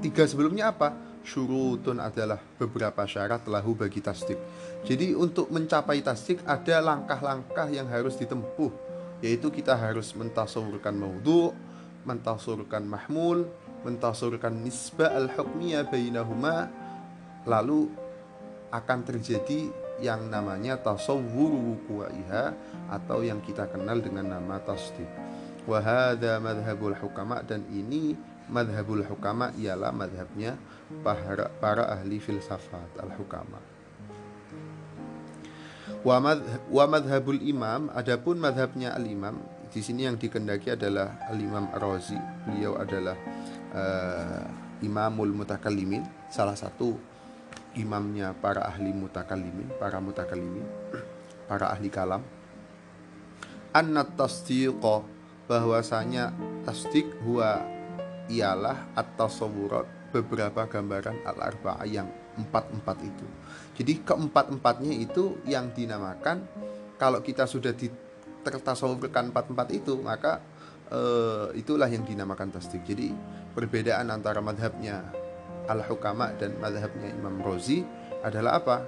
Tiga 0.00 0.24
sebelumnya 0.24 0.72
apa? 0.72 0.96
Syurutun 1.20 2.00
adalah 2.00 2.40
beberapa 2.56 3.04
syarat 3.04 3.44
lahu 3.44 3.76
bagi 3.76 4.00
tasdik. 4.00 4.40
Jadi 4.80 5.12
untuk 5.12 5.52
mencapai 5.52 6.00
tasdik 6.00 6.40
ada 6.48 6.80
langkah-langkah 6.80 7.68
yang 7.68 7.84
harus 7.92 8.16
ditempuh. 8.16 8.72
Yaitu 9.20 9.52
kita 9.52 9.76
harus 9.76 10.16
mentasawurkan 10.16 10.96
maudhu, 10.96 11.52
mentasawurkan 12.08 12.88
mahmul, 12.88 13.44
mentasawurkan 13.84 14.64
nisbah 14.64 15.12
al-hukmiyah 15.12 15.84
bainahuma. 15.84 16.72
Lalu 17.44 17.92
akan 18.72 18.98
terjadi 19.04 19.68
yang 20.00 20.32
namanya 20.32 20.80
tasawwur 20.80 21.52
wuku'iha 21.52 22.56
atau 22.88 23.20
yang 23.20 23.44
kita 23.44 23.68
kenal 23.68 24.00
dengan 24.00 24.32
nama 24.40 24.56
tasdik. 24.64 25.08
Wahada 25.68 26.40
madhabul 26.40 26.96
hukama 26.96 27.44
dan 27.44 27.68
ini 27.68 28.16
madhabul 28.50 29.06
hukama 29.06 29.54
ialah 29.56 29.94
madhabnya 29.94 30.58
para, 31.06 31.48
para 31.62 31.86
ahli 31.94 32.18
filsafat 32.18 32.98
al 32.98 33.14
hukama 33.14 33.62
wa, 36.04 36.84
madhabul 36.88 37.40
imam 37.40 37.92
adapun 37.92 38.40
madhabnya 38.40 38.96
al 38.96 39.04
imam 39.04 39.36
di 39.70 39.80
sini 39.84 40.08
yang 40.08 40.18
dikendaki 40.18 40.74
adalah 40.74 41.30
al 41.30 41.38
imam 41.38 41.70
Razi. 41.70 42.18
Beliau 42.42 42.74
adalah 42.74 43.14
uh, 43.70 44.42
imamul 44.82 45.30
mutakallimin 45.30 46.02
salah 46.26 46.58
satu 46.58 46.98
imamnya 47.78 48.34
para 48.34 48.66
ahli 48.66 48.90
mutakallimin 48.90 49.70
para 49.78 50.02
mutakallimin 50.02 50.66
para 51.46 51.70
ahli 51.70 51.86
kalam. 51.86 52.22
Annat 53.70 54.18
tasdiqa 54.18 55.06
bahwasanya 55.46 56.34
tasdik 56.66 57.06
huwa 57.22 57.62
ialah 58.30 58.94
atau 58.94 59.26
tasawurat 59.26 59.86
beberapa 60.14 60.66
gambaran 60.66 61.26
al-arba'ah 61.26 61.86
yang 61.86 62.06
empat-empat 62.38 62.96
itu. 63.02 63.26
Jadi 63.76 63.92
keempat-empatnya 64.06 64.94
itu 64.94 65.42
yang 65.46 65.74
dinamakan 65.74 66.46
kalau 66.96 67.20
kita 67.20 67.44
sudah 67.44 67.74
di 67.74 67.90
tertasawurkan 68.40 69.34
empat-empat 69.34 69.68
itu 69.72 70.00
maka 70.00 70.40
uh, 70.92 71.50
itulah 71.52 71.90
yang 71.90 72.06
dinamakan 72.06 72.54
tasdik. 72.54 72.86
Jadi 72.86 73.12
perbedaan 73.52 74.08
antara 74.10 74.38
madhabnya 74.40 75.04
al-hukama 75.68 76.34
dan 76.38 76.56
madhabnya 76.58 77.10
Imam 77.12 77.38
Rozi 77.40 77.84
adalah 78.22 78.60
apa? 78.60 78.82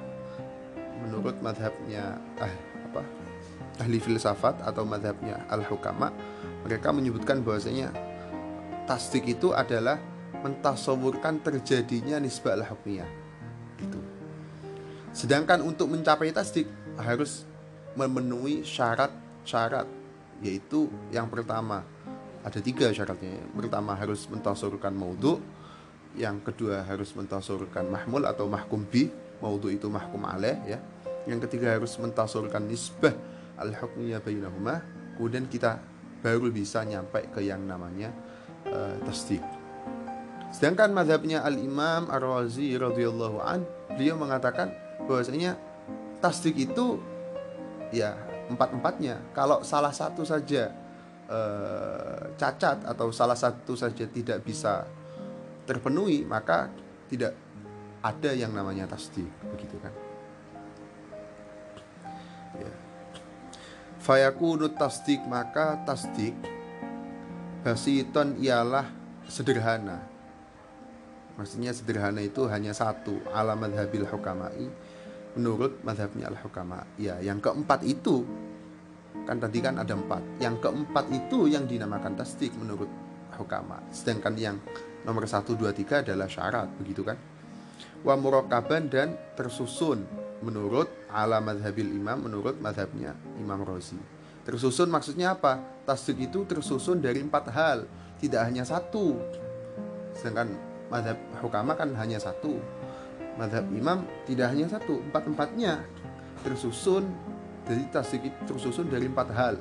Menurut 1.02 1.38
madhabnya 1.42 2.18
ah, 2.38 2.55
apa? 2.90 3.02
Ahli 3.81 3.98
filsafat 3.98 4.61
atau 4.62 4.85
madhabnya 4.85 5.48
al-hukama 5.48 6.12
mereka 6.62 6.94
menyebutkan 6.94 7.42
bahwasanya 7.42 7.90
tasdik 8.88 9.38
itu 9.38 9.55
adalah 9.55 10.01
mentasawurkan 10.42 11.42
terjadinya 11.45 12.18
nisbah 12.18 12.59
al-hukmiyah 12.59 13.09
itu 13.79 14.01
sedangkan 15.12 15.62
untuk 15.62 15.92
mencapai 15.92 16.33
tasdik 16.35 16.66
harus 16.99 17.45
memenuhi 17.95 18.64
syarat-syarat 18.64 19.87
yaitu 20.42 20.90
yang 21.14 21.31
pertama 21.31 21.87
ada 22.42 22.59
tiga 22.59 22.90
syaratnya. 22.90 23.38
Pertama 23.55 23.95
harus 23.95 24.27
mentasurkan 24.27 24.90
maudhu. 24.90 25.38
Yang 26.12 26.53
kedua 26.53 26.85
harus 26.85 27.14
mentasurkan 27.16 27.88
mahmul 27.88 28.27
atau 28.29 28.51
mahkum 28.51 28.85
bi. 28.85 29.09
Maudhu 29.38 29.71
itu 29.73 29.87
mahkum 29.87 30.27
alaih 30.27 30.59
ya. 30.66 30.79
Yang 31.25 31.49
ketiga 31.49 31.79
harus 31.79 31.95
mentasurkan 32.03 32.66
nisbah 32.66 33.14
al-hukmiyah 33.57 34.18
bainahuma. 34.21 34.83
Kemudian 35.16 35.47
kita 35.47 35.79
baru 36.21 36.51
bisa 36.51 36.83
nyampe 36.83 37.31
ke 37.31 37.47
yang 37.47 37.62
namanya 37.62 38.11
uh, 38.68 38.96
tasdik 39.07 39.42
sedangkan 40.53 40.92
madhabnya 40.92 41.42
al-imam 41.42 42.07
ar-razi 42.12 42.77
radhiyallahu 42.77 43.40
an 43.40 43.64
beliau 43.96 44.20
mengatakan 44.20 44.72
bahwasanya 45.09 45.57
tasdik 46.22 46.55
itu 46.55 47.03
ya 47.90 48.14
empat-empatnya. 48.48 49.33
Kalau 49.37 49.64
salah 49.66 49.90
satu 49.90 50.22
saja 50.22 50.72
eh, 51.29 52.22
cacat 52.37 52.85
atau 52.87 53.09
salah 53.11 53.37
satu 53.37 53.75
saja 53.75 54.05
tidak 54.09 54.44
bisa 54.44 54.85
terpenuhi, 55.64 56.22
maka 56.27 56.68
tidak 57.09 57.37
ada 58.03 58.31
yang 58.35 58.51
namanya 58.51 58.90
tasdik, 58.90 59.29
begitu 59.55 59.79
kan? 59.79 59.94
Ya. 62.59 62.72
Tasdik 64.75 65.22
maka 65.31 65.79
tasdik 65.87 66.35
basiton 67.62 68.42
ialah 68.42 68.90
sederhana. 69.31 70.03
Maksudnya 71.38 71.72
sederhana 71.72 72.20
itu 72.20 72.44
hanya 72.51 72.75
satu 72.75 73.22
alamat 73.33 73.72
habil 73.79 74.05
hukamai 74.05 74.66
menurut 75.38 75.81
madhabnya 75.81 76.29
al-hukama. 76.29 76.85
Ya, 77.01 77.16
yang 77.25 77.40
keempat 77.40 77.87
itu 77.88 78.27
kan 79.25 79.40
tadi 79.40 79.62
kan 79.64 79.81
ada 79.81 79.96
empat. 79.96 80.20
Yang 80.42 80.68
keempat 80.68 81.07
itu 81.09 81.48
yang 81.48 81.64
dinamakan 81.64 82.18
tasdik 82.18 82.53
menurut 82.59 82.90
hukama. 83.38 83.81
Sedangkan 83.94 84.37
yang 84.37 84.57
nomor 85.07 85.25
satu 85.25 85.57
dua 85.57 85.72
tiga 85.72 86.05
adalah 86.05 86.29
syarat, 86.29 86.68
begitu 86.77 87.07
kan? 87.07 87.16
Wa 88.03 88.18
murakaban 88.18 88.90
dan 88.90 89.14
tersusun 89.38 90.05
menurut 90.42 90.90
ala 91.09 91.38
madhabil 91.38 91.94
imam 91.94 92.27
menurut 92.27 92.59
madhabnya 92.59 93.14
Imam 93.38 93.62
Rozi. 93.62 94.21
Tersusun 94.42 94.90
maksudnya 94.90 95.38
apa? 95.38 95.62
Tasdik 95.87 96.31
itu 96.31 96.42
tersusun 96.42 96.98
dari 96.98 97.22
empat 97.22 97.46
hal, 97.55 97.87
tidak 98.18 98.42
hanya 98.50 98.66
satu. 98.66 99.14
Sedangkan 100.18 100.59
madhab 100.90 101.18
hukama 101.38 101.78
kan 101.78 101.94
hanya 101.94 102.18
satu. 102.18 102.59
Madhab 103.38 103.64
imam 103.70 104.02
tidak 104.26 104.50
hanya 104.50 104.66
satu 104.66 104.98
empat-empatnya 105.11 105.87
tersusun. 106.42 107.07
Jadi 107.70 107.83
tasdik 107.94 108.22
itu 108.26 108.40
tersusun 108.50 108.90
dari 108.90 109.07
empat 109.07 109.31
hal. 109.31 109.55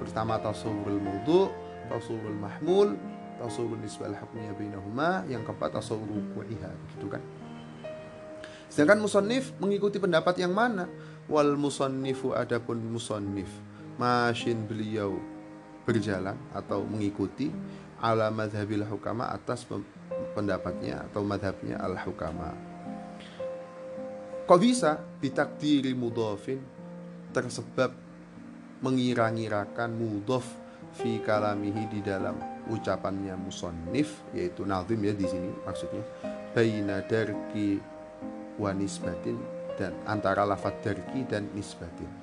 Pertama 0.00 0.40
tasawurul 0.40 0.96
maudu 0.96 1.52
tasawurul 1.92 2.40
mahmul 2.40 2.96
tasawurul 3.36 3.84
nisbal 3.84 4.16
hukmiyah 4.16 4.56
bainahuma 4.56 5.28
yang 5.28 5.44
keempat 5.44 5.76
tasawurul 5.76 6.24
ku'iha 6.32 6.72
gitu 6.96 7.12
kan? 7.12 7.20
Sedangkan 8.72 9.04
musannif 9.04 9.52
mengikuti 9.60 10.00
pendapat 10.00 10.40
yang 10.40 10.56
mana? 10.56 10.88
Wal 11.28 11.60
musannifu 11.60 12.32
adapun 12.32 12.80
musannif 12.80 13.71
mashin 14.02 14.66
beliau 14.66 15.22
berjalan 15.86 16.34
atau 16.50 16.82
mengikuti 16.82 17.54
ala 18.02 18.34
madhabil 18.34 18.82
hukama 18.82 19.30
atas 19.30 19.62
pendapatnya 20.34 21.06
atau 21.06 21.22
madhabnya 21.22 21.78
al 21.78 21.94
hukama. 22.02 22.50
Kok 24.42 24.58
bisa? 24.58 24.98
Bitakdiri 25.22 25.94
mudofin 25.94 26.58
tersebab 27.30 27.94
mengira-ngirakan 28.82 29.94
mudof 29.94 30.42
fi 30.98 31.22
kalamihi 31.22 31.86
di 31.86 32.00
dalam 32.02 32.34
ucapannya 32.66 33.38
musonnif 33.38 34.26
yaitu 34.34 34.66
nazim 34.66 34.98
ya 34.98 35.14
di 35.14 35.24
sini 35.24 35.48
maksudnya 35.62 36.02
baina 36.50 37.00
darki 37.06 37.78
wa 38.58 38.74
nisbatin 38.74 39.38
dan 39.78 39.94
antara 40.04 40.44
lafat 40.44 40.74
darki 40.84 41.24
dan 41.24 41.48
nisbatin 41.54 42.21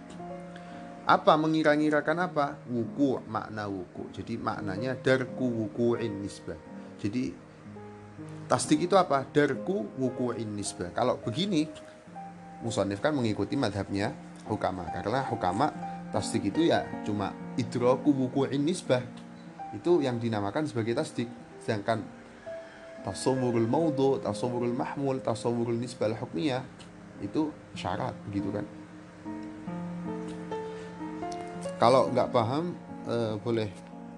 apa? 1.09 1.33
Mengira-ngirakan 1.33 2.17
apa? 2.29 2.61
Wuku 2.69 3.25
makna 3.25 3.65
wuku. 3.65 4.13
Jadi 4.13 4.37
maknanya 4.37 4.93
darku 4.93 5.49
wuku'in 5.49 6.21
nisbah. 6.21 6.57
Jadi 7.01 7.33
tasdik 8.45 8.85
itu 8.85 8.93
apa? 8.93 9.25
Darku 9.25 9.89
wuku'in 9.97 10.53
nisbah. 10.53 10.93
Kalau 10.93 11.17
begini 11.17 11.65
musonif 12.61 13.01
kan 13.01 13.17
mengikuti 13.17 13.57
madhabnya 13.57 14.13
hukama. 14.45 14.85
Karena 14.93 15.25
hukama 15.25 15.73
tasdik 16.13 16.53
itu 16.53 16.69
ya 16.69 16.85
cuma 17.01 17.33
idroku 17.57 18.13
buku 18.13 18.45
nisbah. 18.61 19.01
Itu 19.73 20.05
yang 20.05 20.21
dinamakan 20.21 20.69
sebagai 20.69 20.93
tasdik. 20.93 21.25
Sedangkan 21.57 22.05
tasawurul 23.01 23.65
maudhu 23.65 24.21
tasawurul 24.21 24.75
mahmul 24.75 25.23
tasawurul 25.25 25.79
nisbah 25.79 26.11
hukmiyah 26.13 26.61
itu 27.19 27.51
syarat 27.75 28.15
begitu 28.27 28.51
kan 28.51 28.65
kalau 31.79 32.11
nggak 32.11 32.29
paham 32.29 32.75
eh, 33.07 33.33
boleh 33.39 33.69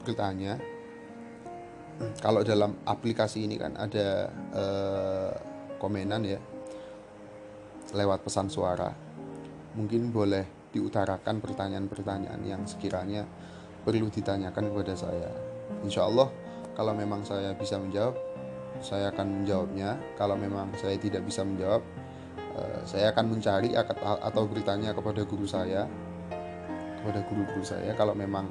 bertanya 0.02 0.58
kalau 2.18 2.42
dalam 2.42 2.82
aplikasi 2.84 3.46
ini 3.46 3.62
kan 3.62 3.78
ada 3.78 4.28
eh, 4.34 5.32
komenan 5.78 6.26
ya 6.26 6.42
lewat 7.94 8.26
pesan 8.26 8.50
suara. 8.50 8.90
Mungkin 9.78 10.12
boleh 10.12 10.72
diutarakan 10.72 11.40
pertanyaan-pertanyaan 11.40 12.42
yang 12.44 12.64
sekiranya 12.68 13.24
perlu 13.84 14.08
ditanyakan 14.12 14.72
kepada 14.72 14.94
saya. 14.98 15.32
Insya 15.84 16.08
Allah 16.08 16.28
kalau 16.74 16.96
memang 16.96 17.22
saya 17.28 17.52
bisa 17.54 17.76
menjawab, 17.78 18.16
saya 18.80 19.12
akan 19.12 19.44
menjawabnya. 19.44 20.00
Kalau 20.16 20.40
memang 20.40 20.72
saya 20.80 20.96
tidak 20.96 21.28
bisa 21.28 21.44
menjawab, 21.44 21.84
eh, 22.58 22.80
saya 22.88 23.12
akan 23.12 23.38
mencari 23.38 23.76
atau 23.76 24.44
bertanya 24.48 24.96
kepada 24.96 25.22
guru 25.28 25.46
saya, 25.46 25.86
kepada 27.02 27.26
guru-guru 27.26 27.66
saya. 27.66 27.98
Kalau 27.98 28.14
memang 28.14 28.46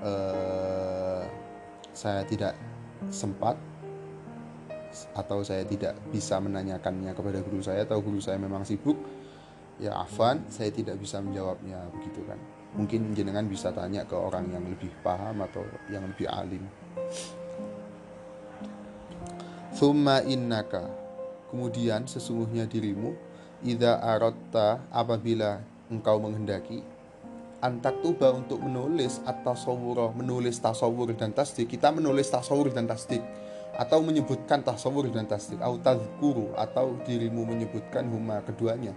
uh, 0.00 1.22
saya 1.92 2.24
tidak 2.24 2.56
sempat 3.12 3.54
atau 5.14 5.42
saya 5.42 5.66
tidak 5.66 5.98
bisa 6.10 6.38
menanyakannya 6.38 7.12
kepada 7.14 7.42
guru 7.42 7.60
saya 7.60 7.82
atau 7.82 7.98
guru 7.98 8.22
saya 8.22 8.38
memang 8.38 8.62
sibuk 8.62 8.94
ya 9.82 9.90
afan 9.98 10.46
saya 10.46 10.70
tidak 10.70 11.02
bisa 11.02 11.18
menjawabnya 11.18 11.90
begitu 11.90 12.22
kan 12.30 12.38
mungkin 12.78 13.10
jenengan 13.10 13.46
bisa 13.50 13.74
tanya 13.74 14.06
ke 14.06 14.14
orang 14.14 14.46
yang 14.54 14.62
lebih 14.62 14.90
paham 15.02 15.42
atau 15.42 15.66
yang 15.90 16.06
lebih 16.06 16.30
alim 16.30 16.62
Thumma 19.74 20.22
innaka 20.22 20.86
Kemudian 21.50 22.06
sesungguhnya 22.06 22.66
dirimu 22.70 23.14
Ida 23.66 23.98
arotta 23.98 24.86
apabila 24.94 25.62
engkau 25.90 26.22
menghendaki 26.22 26.82
Antak 27.64 28.04
tuba 28.04 28.28
untuk 28.28 28.60
menulis 28.60 29.24
atau 29.24 29.56
Menulis 30.12 30.60
tasawur 30.60 31.16
dan 31.16 31.32
tasdik. 31.32 31.72
Kita 31.72 31.88
menulis 31.88 32.28
tasawur 32.28 32.68
dan 32.68 32.84
tasdik. 32.84 33.24
Atau 33.80 34.04
menyebutkan 34.04 34.60
tasawur 34.60 35.08
dan 35.08 35.24
tasdik. 35.24 35.56
Atau 35.64 35.80
tadhkuru 35.80 36.52
atau 36.60 37.00
dirimu 37.08 37.48
menyebutkan 37.48 38.04
huma 38.12 38.44
keduanya. 38.44 38.92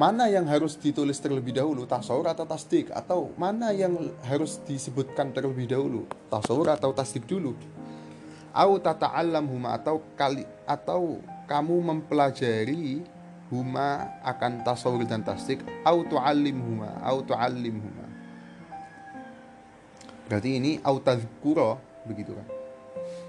Mana 0.00 0.32
yang 0.32 0.48
harus 0.48 0.80
ditulis 0.80 1.20
terlebih 1.20 1.60
dahulu 1.60 1.84
tasawur 1.84 2.32
atau 2.32 2.48
tasdik? 2.48 2.88
Atau 2.88 3.36
mana 3.36 3.68
yang 3.76 4.16
harus 4.24 4.64
disebutkan 4.64 5.36
terlebih 5.36 5.68
dahulu 5.68 6.08
tasawur 6.32 6.72
atau 6.72 6.96
tasdik 6.96 7.28
dulu? 7.28 7.52
Au 8.56 8.80
tata'allam 8.80 9.44
huma 9.44 9.76
atau 9.76 10.00
kali 10.16 10.48
atau 10.64 11.20
kamu 11.44 11.76
mempelajari 11.84 13.04
huma 13.48 14.20
akan 14.22 14.62
tasawur 14.62 15.04
dan 15.08 15.24
tasdik 15.24 15.64
au 15.84 16.04
tu'allim 16.04 16.60
huma 16.60 17.00
au 17.02 17.24
tu'allim 17.24 17.80
huma 17.80 18.06
berarti 20.28 20.60
ini 20.60 20.76
au 20.84 21.00
tadhkura 21.00 21.88
begitu 22.08 22.32
kan? 22.32 22.48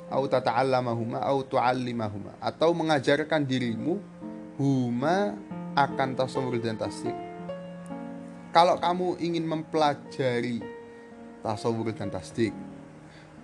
Au 0.09 0.23
tata'allamahuma 0.25 1.19
au 1.21 1.43
tu'allimahuma. 1.43 2.39
Atau 2.39 2.71
mengajarkan 2.71 3.43
dirimu 3.43 3.99
huma 4.55 5.35
akan 5.75 6.15
tasawur 6.15 6.57
dan 6.57 6.79
tasdik. 6.79 7.13
Kalau 8.49 8.81
kamu 8.81 9.21
ingin 9.21 9.45
mempelajari 9.45 10.63
tasawur 11.45 11.93
dan 11.93 12.09
tasdik 12.09 12.51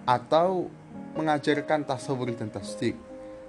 atau 0.03 0.67
mengajarkan 1.13 1.85
tasawur 1.85 2.33
dan 2.33 2.49
tasdik 2.49 2.97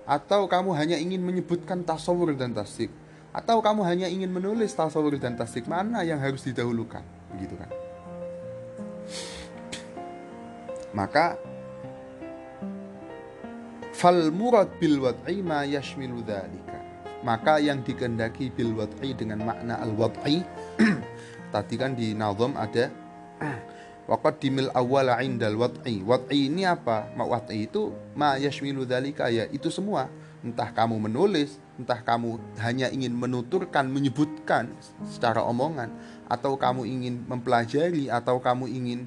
atau 0.07 0.47
kamu 0.47 0.70
hanya 0.77 0.97
ingin 1.01 1.18
menyebutkan 1.24 1.83
tasawur 1.83 2.37
dan 2.37 2.53
tasdik 2.53 2.93
atau 3.37 3.61
kamu 3.61 3.84
hanya 3.84 4.09
ingin 4.09 4.32
menulis 4.32 4.72
tasawur 4.72 5.12
dan 5.20 5.37
tasdik 5.37 5.68
mana 5.68 6.01
yang 6.01 6.16
harus 6.16 6.41
didahulukan 6.41 7.05
begitu 7.37 7.53
kan 7.61 7.68
maka 10.97 11.37
fal 13.93 14.32
murad 14.32 14.72
bil 14.80 15.05
wad'i 15.05 15.45
ma 15.45 15.68
yashmilu 15.68 16.24
dhalika 16.24 16.80
maka 17.20 17.61
yang 17.61 17.84
dikehendaki 17.84 18.49
bil 18.49 18.72
wad'i 18.72 19.12
dengan 19.12 19.45
makna 19.45 19.84
al 19.84 19.93
wad'i 19.93 20.41
tadi 21.53 21.74
kan 21.76 21.93
di 21.93 22.16
nazam 22.16 22.57
ada 22.57 22.89
Waqad 24.07 24.39
dimil 24.39 24.70
awwala 24.70 25.18
indal 25.18 25.59
wad'i. 25.59 25.99
Wad'i 25.99 26.47
ini 26.47 26.62
apa? 26.62 27.11
Wad'i 27.18 27.66
itu 27.66 27.91
ma 28.14 28.39
yashmilu 28.39 28.87
dzalika 28.87 29.26
ya 29.34 29.51
itu 29.51 29.66
semua. 29.66 30.07
Entah 30.47 30.70
kamu 30.70 31.11
menulis, 31.11 31.59
entah 31.77 32.01
kamu 32.01 32.41
hanya 32.64 32.89
ingin 32.89 33.12
menuturkan, 33.12 33.89
menyebutkan 33.89 34.72
secara 35.05 35.45
omongan 35.45 35.93
atau 36.27 36.57
kamu 36.57 36.89
ingin 36.89 37.14
mempelajari 37.29 38.09
atau 38.09 38.41
kamu 38.41 38.64
ingin 38.66 39.01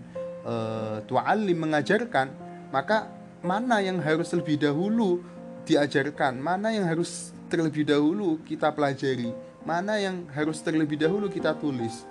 uh, 0.46 1.02
tu'allim 1.10 1.58
mengajarkan, 1.58 2.30
maka 2.70 3.10
mana 3.42 3.82
yang 3.82 3.98
harus 4.00 4.30
lebih 4.32 4.62
dahulu 4.62 5.26
diajarkan, 5.66 6.38
mana 6.38 6.70
yang 6.72 6.86
harus 6.86 7.34
terlebih 7.50 7.84
dahulu 7.84 8.38
kita 8.46 8.70
pelajari, 8.70 9.34
mana 9.66 9.98
yang 9.98 10.30
harus 10.32 10.62
terlebih 10.62 10.96
dahulu 10.96 11.28
kita 11.28 11.58
tulis? 11.58 12.06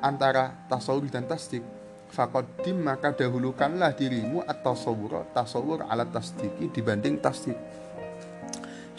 Antara 0.00 0.56
tasawuf 0.72 1.12
dan 1.12 1.28
tasdik. 1.28 1.60
Fakodim 2.10 2.82
maka 2.82 3.14
dahulukanlah 3.14 3.94
dirimu 3.94 4.42
atau 4.42 4.74
tasawur 4.74 5.30
tasawur 5.30 5.86
alat 5.86 6.10
tasdiki 6.10 6.66
dibanding 6.74 7.22
tasdik 7.22 7.54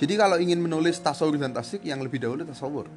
jadi 0.02 0.18
kalau 0.18 0.42
ingin 0.42 0.58
menulis 0.58 0.98
tasawur 0.98 1.38
dan 1.38 1.54
tasdik 1.54 1.86
yang 1.86 2.02
lebih 2.02 2.18
dahulu 2.18 2.42
tasawur 2.42 2.90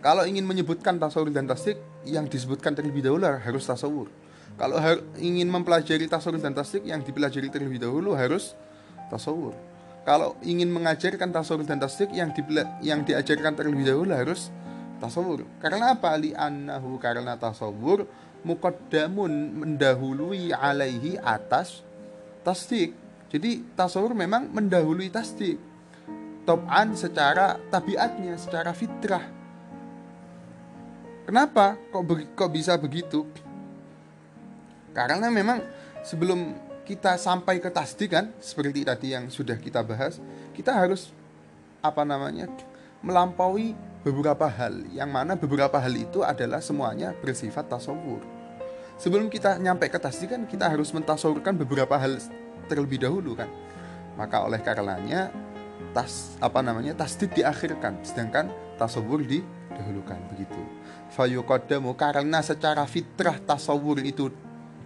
kalau 0.00 0.24
ingin 0.24 0.48
menyebutkan 0.48 0.96
tasawur 0.96 1.28
dan 1.28 1.44
tasdik 1.44 1.76
yang 2.08 2.24
disebutkan 2.24 2.72
terlebih 2.72 3.04
dahulu 3.04 3.28
harus 3.28 3.68
tasawur 3.68 4.08
kalau 4.56 4.80
ingin 5.20 5.52
mempelajari 5.52 6.08
tasawur 6.08 6.40
dan 6.40 6.56
tasdik 6.56 6.88
yang 6.88 7.04
dipelajari 7.04 7.52
terlebih 7.52 7.84
dahulu 7.84 8.16
harus 8.16 8.56
tasawur 9.12 9.52
kalau 10.04 10.36
ingin 10.44 10.68
mengajarkan 10.68 11.32
tasawur 11.32 11.64
dan 11.64 11.80
tasdik 11.80 12.12
yang 12.12 12.32
yang 12.80 13.04
diajarkan 13.04 13.56
terlebih 13.56 13.88
dahulu 13.88 14.12
harus 14.12 14.52
tasawur 15.00 15.48
karena 15.64 15.96
apa? 15.96 16.12
Li 16.20 16.36
annahu 16.36 17.00
karena 17.00 17.40
tasawur 17.40 18.04
muqaddamun 18.44 19.64
mendahului 19.64 20.52
alaihi 20.52 21.16
atas 21.16 21.80
tasdik. 22.44 22.92
Jadi 23.32 23.64
tasawur 23.74 24.12
memang 24.12 24.52
mendahului 24.52 25.08
tasdik. 25.08 25.56
Top'an 26.44 26.92
secara 26.92 27.56
tabiatnya, 27.72 28.36
secara 28.36 28.76
fitrah. 28.76 29.24
Kenapa 31.24 31.80
kok 31.88 32.04
kok 32.36 32.50
bisa 32.52 32.76
begitu? 32.76 33.24
Karena 34.92 35.32
memang 35.32 35.64
sebelum 36.04 36.52
kita 36.84 37.16
sampai 37.16 37.64
ke 37.64 37.72
tasdik 37.72 38.12
kan, 38.12 38.28
seperti 38.44 38.84
tadi 38.84 39.16
yang 39.16 39.32
sudah 39.32 39.56
kita 39.56 39.80
bahas, 39.80 40.20
kita 40.52 40.76
harus 40.76 41.08
apa 41.80 42.04
namanya? 42.04 42.46
melampaui 43.04 43.76
beberapa 44.00 44.48
hal 44.48 44.80
yang 44.88 45.12
mana 45.12 45.36
beberapa 45.36 45.76
hal 45.76 45.92
itu 45.92 46.24
adalah 46.24 46.64
semuanya 46.64 47.12
bersifat 47.20 47.68
tasawur 47.68 48.24
sebelum 48.96 49.28
kita 49.28 49.60
nyampe 49.60 49.92
ke 49.92 50.00
tasdik 50.00 50.32
kan 50.32 50.48
kita 50.48 50.72
harus 50.72 50.88
mentasawurkan 50.96 51.52
beberapa 51.52 52.00
hal 52.00 52.16
terlebih 52.64 53.04
dahulu 53.04 53.36
kan 53.36 53.52
maka 54.16 54.40
oleh 54.40 54.56
karenanya 54.64 55.28
tas 55.94 56.34
apa 56.42 56.58
namanya 56.60 56.92
tasdik 56.98 57.38
diakhirkan 57.38 58.02
sedangkan 58.02 58.50
tasawur 58.76 59.22
didahulukan 59.22 60.18
begitu. 60.34 60.58
Fayuqaddamu 61.14 61.94
karena 61.94 62.42
secara 62.42 62.82
fitrah 62.90 63.38
tasawur 63.38 64.02
itu 64.02 64.34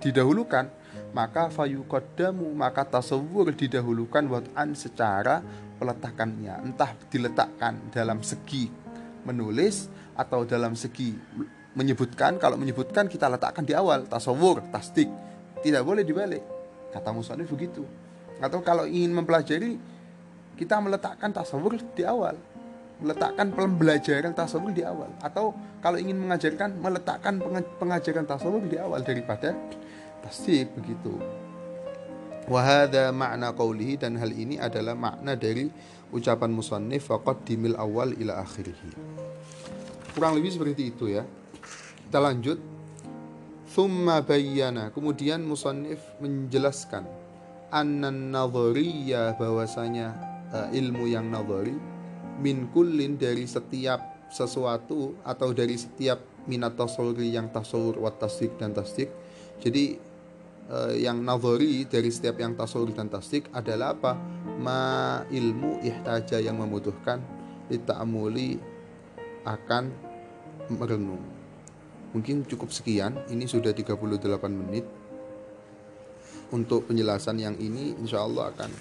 didahulukan 0.05 0.69
maka 1.17 1.49
fayuqaddamu 1.49 2.53
maka 2.53 2.85
tasawur 2.85 3.57
didahulukan 3.57 4.29
wad'an 4.29 4.77
secara 4.77 5.41
peletakannya. 5.81 6.69
Entah 6.69 6.93
diletakkan 7.09 7.89
dalam 7.89 8.21
segi 8.21 8.69
menulis 9.25 9.89
atau 10.13 10.45
dalam 10.45 10.77
segi 10.77 11.17
menyebutkan. 11.73 12.37
Kalau 12.37 12.61
menyebutkan 12.61 13.09
kita 13.09 13.33
letakkan 13.33 13.65
di 13.65 13.73
awal 13.73 14.05
tasawur 14.05 14.61
tasdik. 14.69 15.09
Tidak 15.59 15.83
boleh 15.83 16.07
dibalik. 16.07 16.45
Kata 16.95 17.11
musonif 17.11 17.51
begitu. 17.51 17.83
Atau 18.39 18.63
kalau 18.63 18.87
ingin 18.87 19.11
mempelajari 19.11 19.98
kita 20.59 20.83
meletakkan 20.83 21.31
tasawur 21.31 21.79
di 21.95 22.03
awal. 22.03 22.35
Meletakkan 22.99 23.55
pembelajaran 23.55 24.35
tasawur 24.35 24.75
di 24.75 24.83
awal. 24.83 25.07
Atau 25.23 25.55
kalau 25.79 26.03
ingin 26.03 26.19
mengajarkan 26.19 26.83
meletakkan 26.83 27.39
pengajaran 27.79 28.27
tasawur 28.27 28.67
di 28.67 28.75
awal 28.75 29.07
daripada 29.07 29.55
tasdik 30.27 30.75
begitu. 30.75 31.15
Wahada 32.51 33.15
makna 33.15 33.55
qawlihi 33.55 34.03
dan 34.03 34.19
hal 34.19 34.35
ini 34.35 34.59
adalah 34.59 34.99
makna 34.99 35.39
dari 35.39 35.71
ucapan 36.11 36.51
musannif 36.51 37.07
faqad 37.07 37.47
dimil 37.47 37.79
awal 37.79 38.11
ila 38.19 38.43
akhirih. 38.43 38.75
Kurang 40.17 40.35
lebih 40.35 40.51
seperti 40.59 40.91
itu 40.91 41.07
ya. 41.07 41.23
Kita 42.09 42.19
lanjut. 42.19 42.59
Thumma 43.69 44.25
bayyana. 44.25 44.91
Kemudian 44.91 45.45
musannif 45.45 46.03
menjelaskan 46.19 47.07
annan 47.69 48.33
nadhariyah 48.33 49.37
bahwasanya 49.37 50.28
uh, 50.53 50.69
ilmu 50.73 51.09
yang 51.09 51.29
nadhari 51.29 51.77
min 52.39 52.71
kullin 52.71 53.19
dari 53.19 53.45
setiap 53.45 54.31
sesuatu 54.31 55.17
atau 55.25 55.51
dari 55.57 55.75
setiap 55.75 56.21
minat 56.47 56.77
tasawuri 56.77 57.33
yang 57.33 57.53
tasawur 57.53 58.01
wa 58.01 58.13
tasdik 58.13 58.57
dan 58.57 58.73
tasdik. 58.73 59.11
Jadi 59.59 59.99
uh, 60.71 60.95
yang 60.95 61.21
nadhari 61.25 61.85
dari 61.89 62.09
setiap 62.09 62.41
yang 62.41 62.55
tasawur 62.55 62.93
dan 62.95 63.11
tasdik 63.11 63.51
adalah 63.53 63.97
apa? 63.97 64.13
Ma 64.59 65.23
ilmu 65.29 65.83
ihtaja 65.83 66.41
yang 66.41 66.61
membutuhkan 66.61 67.21
dita'amuli 67.69 68.57
akan 69.45 69.85
merenung. 70.73 71.23
Mungkin 72.17 72.49
cukup 72.49 72.73
sekian, 72.73 73.21
ini 73.29 73.45
sudah 73.45 73.77
38 73.77 74.01
menit. 74.49 74.85
Untuk 76.49 76.89
penjelasan 76.89 77.37
yang 77.37 77.61
ini 77.61 77.93
insya 78.01 78.25
Allah 78.25 78.49
akan 78.49 78.73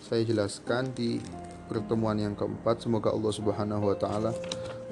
saya 0.00 0.24
jelaskan 0.24 0.90
di 0.96 1.20
pertemuan 1.68 2.18
yang 2.18 2.34
keempat. 2.34 2.82
Semoga 2.82 3.12
Allah 3.12 3.30
Subhanahu 3.30 3.92
wa 3.92 3.96
taala 3.96 4.32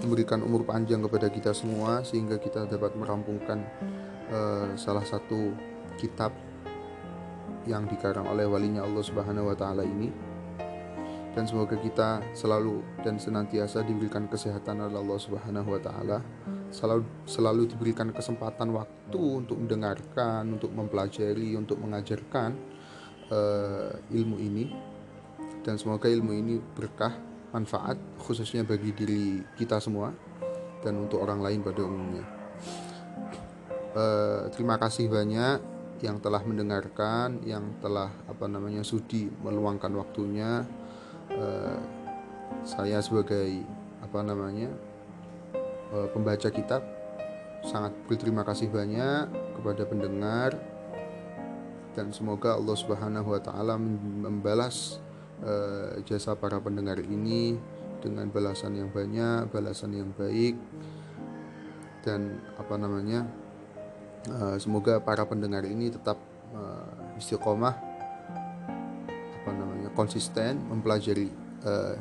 memberikan 0.04 0.44
umur 0.46 0.62
panjang 0.62 1.02
kepada 1.02 1.26
kita 1.26 1.50
semua 1.50 2.06
sehingga 2.06 2.38
kita 2.38 2.70
dapat 2.70 2.94
merampungkan 2.94 3.66
uh, 4.30 4.70
salah 4.78 5.02
satu 5.02 5.50
kitab 5.98 6.30
yang 7.66 7.90
dikarang 7.90 8.30
oleh 8.30 8.46
walinya 8.46 8.86
Allah 8.86 9.02
Subhanahu 9.02 9.50
wa 9.50 9.56
taala 9.59 9.82
ini 9.82 10.09
dan 11.34 11.44
semoga 11.44 11.76
kita 11.76 12.22
selalu 12.32 12.80
dan 13.02 13.18
senantiasa 13.18 13.82
diberikan 13.82 14.30
kesehatan 14.30 14.86
oleh 14.86 14.96
Allah 14.96 15.18
Subhanahu 15.18 15.68
wa 15.74 15.80
taala 15.82 16.18
selalu 16.70 17.04
selalu 17.26 17.62
diberikan 17.68 18.12
kesempatan 18.12 18.70
waktu 18.76 19.18
untuk 19.18 19.56
mendengarkan, 19.56 20.56
untuk 20.56 20.70
mempelajari, 20.72 21.56
untuk 21.56 21.80
mengajarkan 21.80 22.54
uh, 23.32 23.92
ilmu 24.12 24.36
ini 24.40 24.64
dan 25.68 25.76
semoga 25.76 26.08
ilmu 26.08 26.32
ini 26.32 26.56
berkah, 26.56 27.12
manfaat 27.52 28.00
khususnya 28.24 28.64
bagi 28.64 28.88
diri 28.96 29.44
kita 29.60 29.76
semua 29.84 30.16
dan 30.80 30.96
untuk 30.96 31.20
orang 31.20 31.44
lain 31.44 31.60
pada 31.60 31.84
umumnya. 31.84 32.24
Uh, 33.92 34.48
terima 34.48 34.80
kasih 34.80 35.12
banyak 35.12 35.60
yang 36.00 36.24
telah 36.24 36.40
mendengarkan, 36.40 37.44
yang 37.44 37.76
telah 37.84 38.08
apa 38.24 38.48
namanya 38.48 38.80
sudi 38.80 39.28
meluangkan 39.44 39.92
waktunya. 39.92 40.64
Uh, 41.36 41.76
saya 42.64 43.04
sebagai 43.04 43.60
apa 44.00 44.24
namanya 44.24 44.72
uh, 45.92 46.08
pembaca 46.16 46.48
kitab 46.48 46.80
sangat 47.68 47.92
berterima 48.08 48.40
kasih 48.40 48.72
banyak 48.72 49.28
kepada 49.60 49.84
pendengar 49.84 50.56
dan 51.92 52.08
semoga 52.08 52.56
Allah 52.56 52.76
Subhanahu 52.78 53.36
wa 53.36 53.40
taala 53.44 53.76
membalas 53.76 55.04
uh, 55.45 55.99
jasa 56.07 56.34
para 56.39 56.59
pendengar 56.62 56.99
ini 57.03 57.59
dengan 57.99 58.30
balasan 58.30 58.78
yang 58.78 58.91
banyak, 58.95 59.51
balasan 59.51 59.95
yang 59.95 60.11
baik 60.14 60.55
dan 62.07 62.39
apa 62.55 62.74
namanya 62.78 63.26
uh, 64.30 64.55
semoga 64.57 65.03
para 65.03 65.26
pendengar 65.26 65.66
ini 65.66 65.91
tetap 65.91 66.16
uh, 66.55 67.18
istiqomah 67.18 67.74
apa 69.43 69.51
namanya 69.51 69.91
konsisten 69.93 70.62
mempelajari 70.70 71.28
uh, 71.66 71.99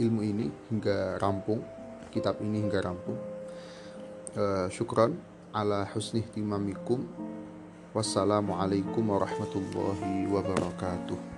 ilmu 0.00 0.20
ini 0.24 0.46
hingga 0.72 1.20
rampung 1.20 1.62
kitab 2.14 2.38
ini 2.38 2.62
hingga 2.62 2.78
rampung. 2.78 3.18
Uh, 4.38 4.70
syukron 4.70 5.18
ala 5.50 5.82
husni 5.90 6.22
timamikum. 6.22 7.02
Wassalamualaikum 7.90 9.02
warahmatullahi 9.02 10.30
wabarakatuh. 10.30 11.33